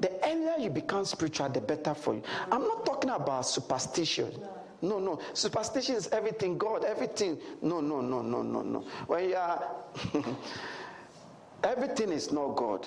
[0.00, 2.22] The earlier you become spiritual, the better for you.
[2.52, 4.32] I'm not talking about superstition.
[4.80, 5.18] No, no.
[5.32, 7.38] Superstition is everything, God, everything.
[7.62, 8.80] No, no, no, no, no, no.
[9.08, 9.74] When you are,
[11.64, 12.86] everything is not God.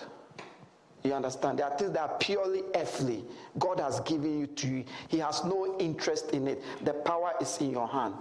[1.03, 1.59] You understand?
[1.59, 3.23] There are things that are purely earthly.
[3.57, 4.83] God has given you to you.
[5.07, 6.61] He has no interest in it.
[6.83, 8.15] The power is in your hand.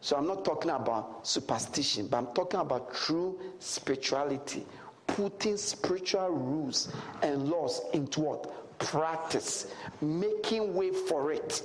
[0.00, 4.66] So I'm not talking about superstition, but I'm talking about true spirituality.
[5.06, 6.92] Putting spiritual rules
[7.22, 8.78] and laws into what?
[8.78, 9.72] Practice.
[10.00, 11.62] Making way for it.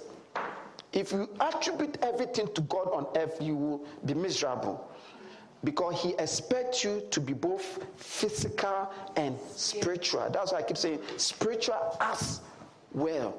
[0.93, 4.89] If you attribute everything to God on earth, you will be miserable.
[5.63, 10.29] Because he expects you to be both physical and spiritual.
[10.31, 12.41] That's why I keep saying spiritual as
[12.91, 13.35] well.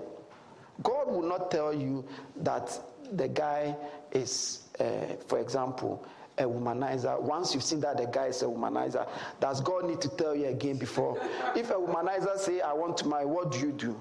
[0.83, 2.05] God will not tell you
[2.37, 2.79] that
[3.13, 3.75] the guy
[4.13, 4.85] is, uh,
[5.27, 6.07] for example,
[6.39, 7.21] a womanizer.
[7.21, 9.09] Once you've seen that the guy is a womanizer,
[9.41, 11.21] does God need to tell you again before?
[11.57, 13.99] If a womanizer say, "I want to marry," what do you do?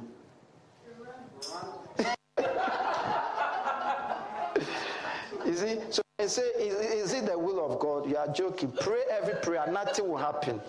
[5.45, 8.09] you see, so I say, is, is it the will of God?
[8.09, 8.71] You are joking.
[8.71, 10.59] Pray every prayer, nothing will happen.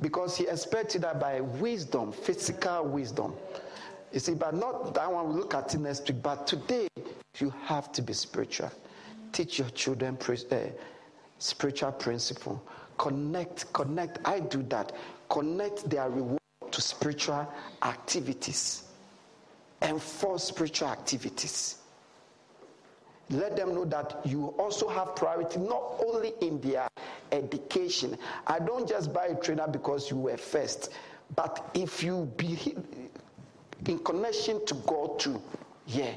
[0.00, 3.34] Because he expected that by wisdom, physical wisdom.
[4.12, 6.20] You see, but not that one, we'll look at it next week.
[6.20, 6.88] But today,
[7.38, 8.72] you have to be spiritual.
[9.30, 10.56] Teach your children uh,
[11.38, 12.60] spiritual principle.
[12.98, 14.18] Connect, connect.
[14.24, 14.90] I do that.
[15.28, 16.40] Connect their reward
[16.72, 17.48] to spiritual
[17.84, 18.82] activities.
[19.80, 21.76] Enforce spiritual activities.
[23.30, 26.88] Let them know that you also have priority not only in their
[27.32, 28.18] education.
[28.46, 30.92] I don't just buy a trainer because you were first,
[31.34, 32.76] but if you be
[33.86, 35.42] in connection to God too,
[35.86, 36.12] yeah,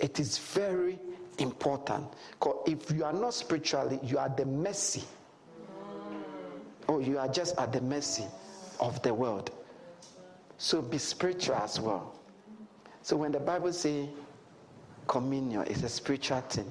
[0.00, 0.98] it is very
[1.38, 2.06] important.
[2.32, 5.04] Because if you are not spiritually, you are the mercy.
[6.86, 8.24] Or you are just at the mercy
[8.80, 9.50] of the world.
[10.58, 12.14] So be spiritual as well.
[13.02, 14.08] So when the Bible says
[15.06, 16.70] communion is a spiritual thing.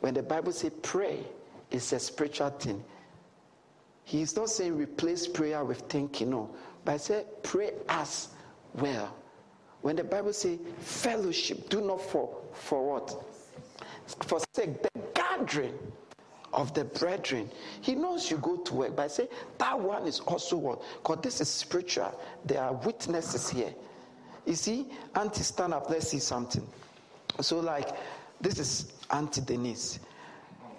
[0.00, 1.20] When the Bible says pray,
[1.70, 2.82] it's a spiritual thing.
[4.04, 6.54] He's not saying replace prayer with thinking, no.
[6.84, 8.28] But I say pray as
[8.74, 9.14] well.
[9.80, 13.24] When the Bible says fellowship, do not for for what?
[14.06, 15.74] Forsake the gathering
[16.52, 17.50] of the brethren.
[17.80, 19.28] He knows you go to work, but I say
[19.58, 20.82] that one is also what?
[21.02, 22.18] Because this is spiritual.
[22.44, 23.74] There are witnesses here.
[24.46, 25.88] You see, Auntie, stand up.
[25.88, 26.66] Let's see something.
[27.40, 27.88] So, like,
[28.40, 29.98] this is Auntie Denise.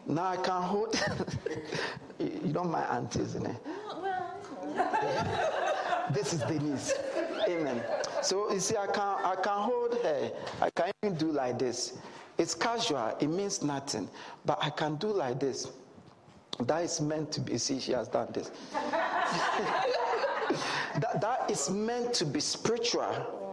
[0.07, 0.95] Now I can hold.
[2.19, 3.57] you don't mind auntie, isn't it?
[6.13, 6.93] this is Denise.
[7.47, 7.81] Amen.
[8.21, 10.31] So you see, I can I can hold her.
[10.61, 11.97] I can even do like this.
[12.37, 13.15] It's casual.
[13.19, 14.07] It means nothing.
[14.45, 15.71] But I can do like this.
[16.59, 17.57] That is meant to be.
[17.57, 18.51] See, she has done this.
[20.99, 23.44] that, that is meant to be spiritual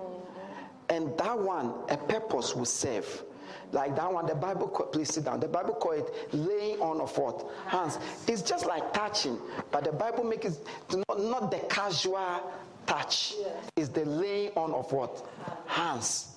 [0.93, 3.25] and that one a purpose will serve.
[3.73, 5.41] Like that one the bible please sit down.
[5.41, 7.51] The bible call it laying on of what?
[7.67, 7.99] Hands.
[8.29, 9.39] It's just like touching
[9.71, 10.67] but the bible makes it
[11.09, 12.53] not, not the casual
[12.87, 13.35] touch.
[13.77, 15.27] It's the laying on of what?
[15.67, 16.29] Hands.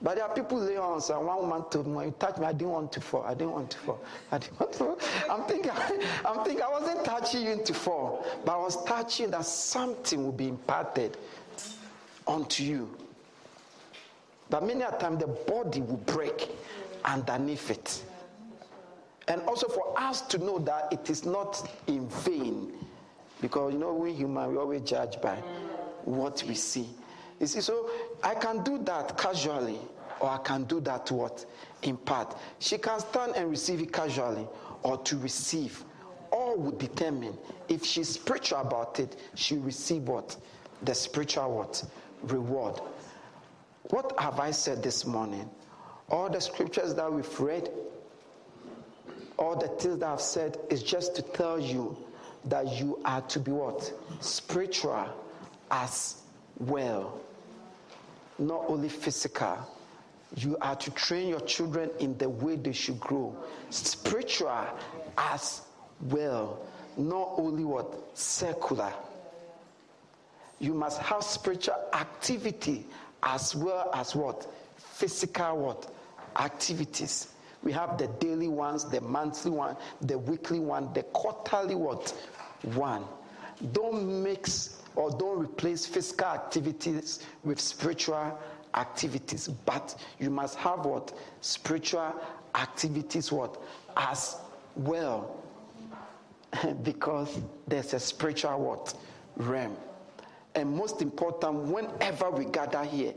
[0.00, 2.46] But there are people lay on so one woman told me when you touch me
[2.46, 3.24] i didn't want to fall.
[3.24, 4.00] I didn't want to fall.
[4.30, 4.98] I didn't want to fall.
[5.30, 5.70] I'm thinking
[6.24, 10.32] i'm thinking i wasn't touching you to fall but i was touching that something will
[10.32, 11.16] be imparted
[12.26, 12.88] onto you
[14.52, 16.50] but many a time the body will break
[17.06, 18.02] underneath it.
[19.26, 22.70] And also for us to know that it is not in vain.
[23.40, 25.36] Because you know, we human, we always judge by
[26.04, 26.86] what we see.
[27.40, 27.88] You see, so
[28.22, 29.78] I can do that casually,
[30.20, 31.46] or I can do that what?
[31.80, 32.36] In part.
[32.58, 34.46] She can stand and receive it casually,
[34.82, 35.82] or to receive.
[36.30, 37.38] All would determine
[37.70, 40.36] if she's spiritual about it, she receive what?
[40.82, 41.82] The spiritual what?
[42.24, 42.82] Reward.
[43.90, 45.48] What have I said this morning?
[46.08, 47.70] All the scriptures that we've read,
[49.38, 51.96] all the things that I've said is just to tell you
[52.44, 53.92] that you are to be what?
[54.20, 55.06] Spiritual
[55.70, 56.22] as
[56.58, 57.20] well.
[58.38, 59.58] Not only physical.
[60.36, 63.36] You are to train your children in the way they should grow.
[63.70, 64.66] Spiritual
[65.18, 65.62] as
[66.00, 66.60] well.
[66.96, 68.16] Not only what?
[68.16, 68.92] Secular.
[70.58, 72.86] You must have spiritual activity
[73.22, 74.46] as well as what?
[74.76, 75.94] Physical what?
[76.36, 77.28] Activities.
[77.62, 82.10] We have the daily ones, the monthly one, the weekly one, the quarterly what?
[82.74, 83.04] One.
[83.72, 88.38] Don't mix or don't replace physical activities with spiritual
[88.74, 91.12] activities, but you must have what?
[91.40, 92.14] Spiritual
[92.54, 93.62] activities what?
[93.96, 94.36] As
[94.74, 95.38] well.
[96.82, 98.94] because there's a spiritual what?
[99.36, 99.76] Realm.
[100.54, 103.14] And most important, whenever we gather here,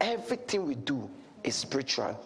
[0.00, 1.10] everything we do
[1.44, 2.18] is spiritual.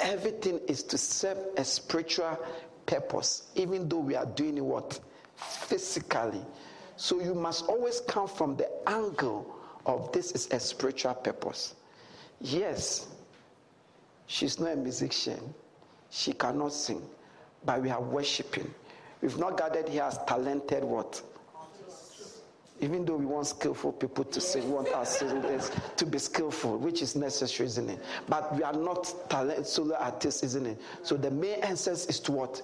[0.00, 2.38] Everything is to serve a spiritual
[2.86, 5.00] purpose, even though we are doing what?
[5.36, 6.42] Physically.
[6.96, 9.54] So you must always come from the angle
[9.86, 11.74] of this is a spiritual purpose.
[12.40, 13.08] Yes,
[14.26, 15.54] she's not a musician,
[16.10, 17.02] she cannot sing,
[17.64, 18.72] but we are worshiping.
[19.20, 21.22] We've not gathered here as talented what?
[22.80, 26.76] Even though we want skillful people to sing, we want our singers to be skillful,
[26.78, 28.00] which is necessary, isn't it?
[28.28, 30.80] But we are not talent solo artists, isn't it?
[31.02, 32.62] So the main answer is to what?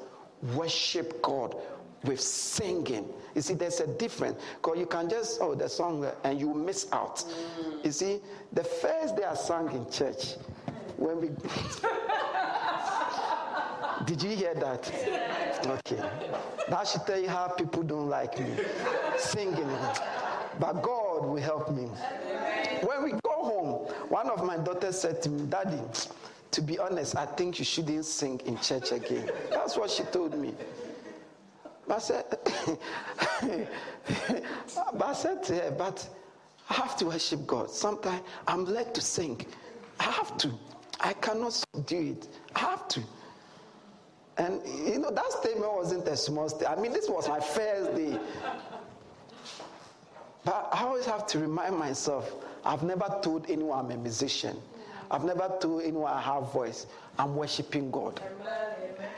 [0.55, 1.57] worship God
[2.05, 3.09] with singing.
[3.35, 4.41] You see, there's a difference.
[4.57, 7.24] Because you can just, oh, the song, uh, and you miss out.
[7.85, 8.20] You see,
[8.53, 10.37] the first day I sang in church,
[10.97, 11.28] when we.
[14.05, 14.90] Did you hear that?
[15.66, 16.02] Okay.
[16.68, 18.56] That should tell you how people don't like me
[19.18, 19.68] singing.
[20.59, 21.85] But God will help me.
[22.82, 23.72] When we go home,
[24.09, 25.81] one of my daughters said to me, Daddy,
[26.51, 29.31] to be honest, I think you shouldn't sing in church again.
[29.51, 30.55] That's what she told me.
[31.86, 32.24] But I said,
[34.94, 36.09] but I said to her, but
[36.68, 37.70] I have to worship God.
[37.70, 39.44] Sometimes I'm led to sing.
[39.98, 40.52] I have to.
[41.01, 42.28] I cannot do it.
[42.55, 43.02] I have to.
[44.39, 46.78] And you know, that statement wasn't a small statement.
[46.78, 48.19] I mean, this was my first day.
[50.44, 52.32] But I always have to remind myself
[52.65, 54.57] I've never told anyone I'm a musician.
[55.11, 56.86] I've never told anyone I have voice.
[57.19, 58.20] I'm worshiping God.
[58.40, 59.09] Amen.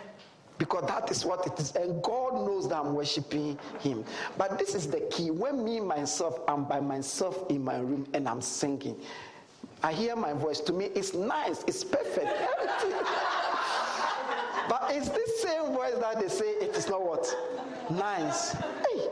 [0.59, 1.75] Because that is what it is.
[1.75, 4.05] And God knows that I'm worshiping Him.
[4.39, 5.31] But this is the key.
[5.31, 8.97] When me, myself, I'm by myself in my room and I'm singing,
[9.83, 10.61] I hear my voice.
[10.61, 12.29] To me, it's nice, it's perfect.
[14.73, 17.37] but it's this same voice that they say it is not what?
[17.91, 18.53] Nice.
[18.53, 19.07] Hey.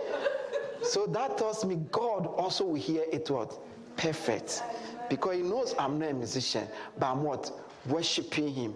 [0.82, 3.58] So that tells me God also will hear it what?
[3.98, 4.62] Perfect.
[5.10, 6.66] Because he knows I'm not a musician,
[6.98, 7.52] but I'm what?
[7.84, 8.74] Worshipping him.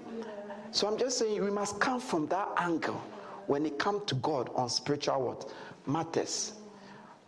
[0.73, 3.03] So I'm just saying we must come from that angle
[3.47, 5.51] when it comes to God on spiritual what?
[5.87, 6.53] Matters.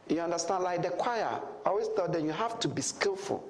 [0.07, 0.65] You understand?
[0.65, 3.43] Like the choir, I always thought that you have to be skillful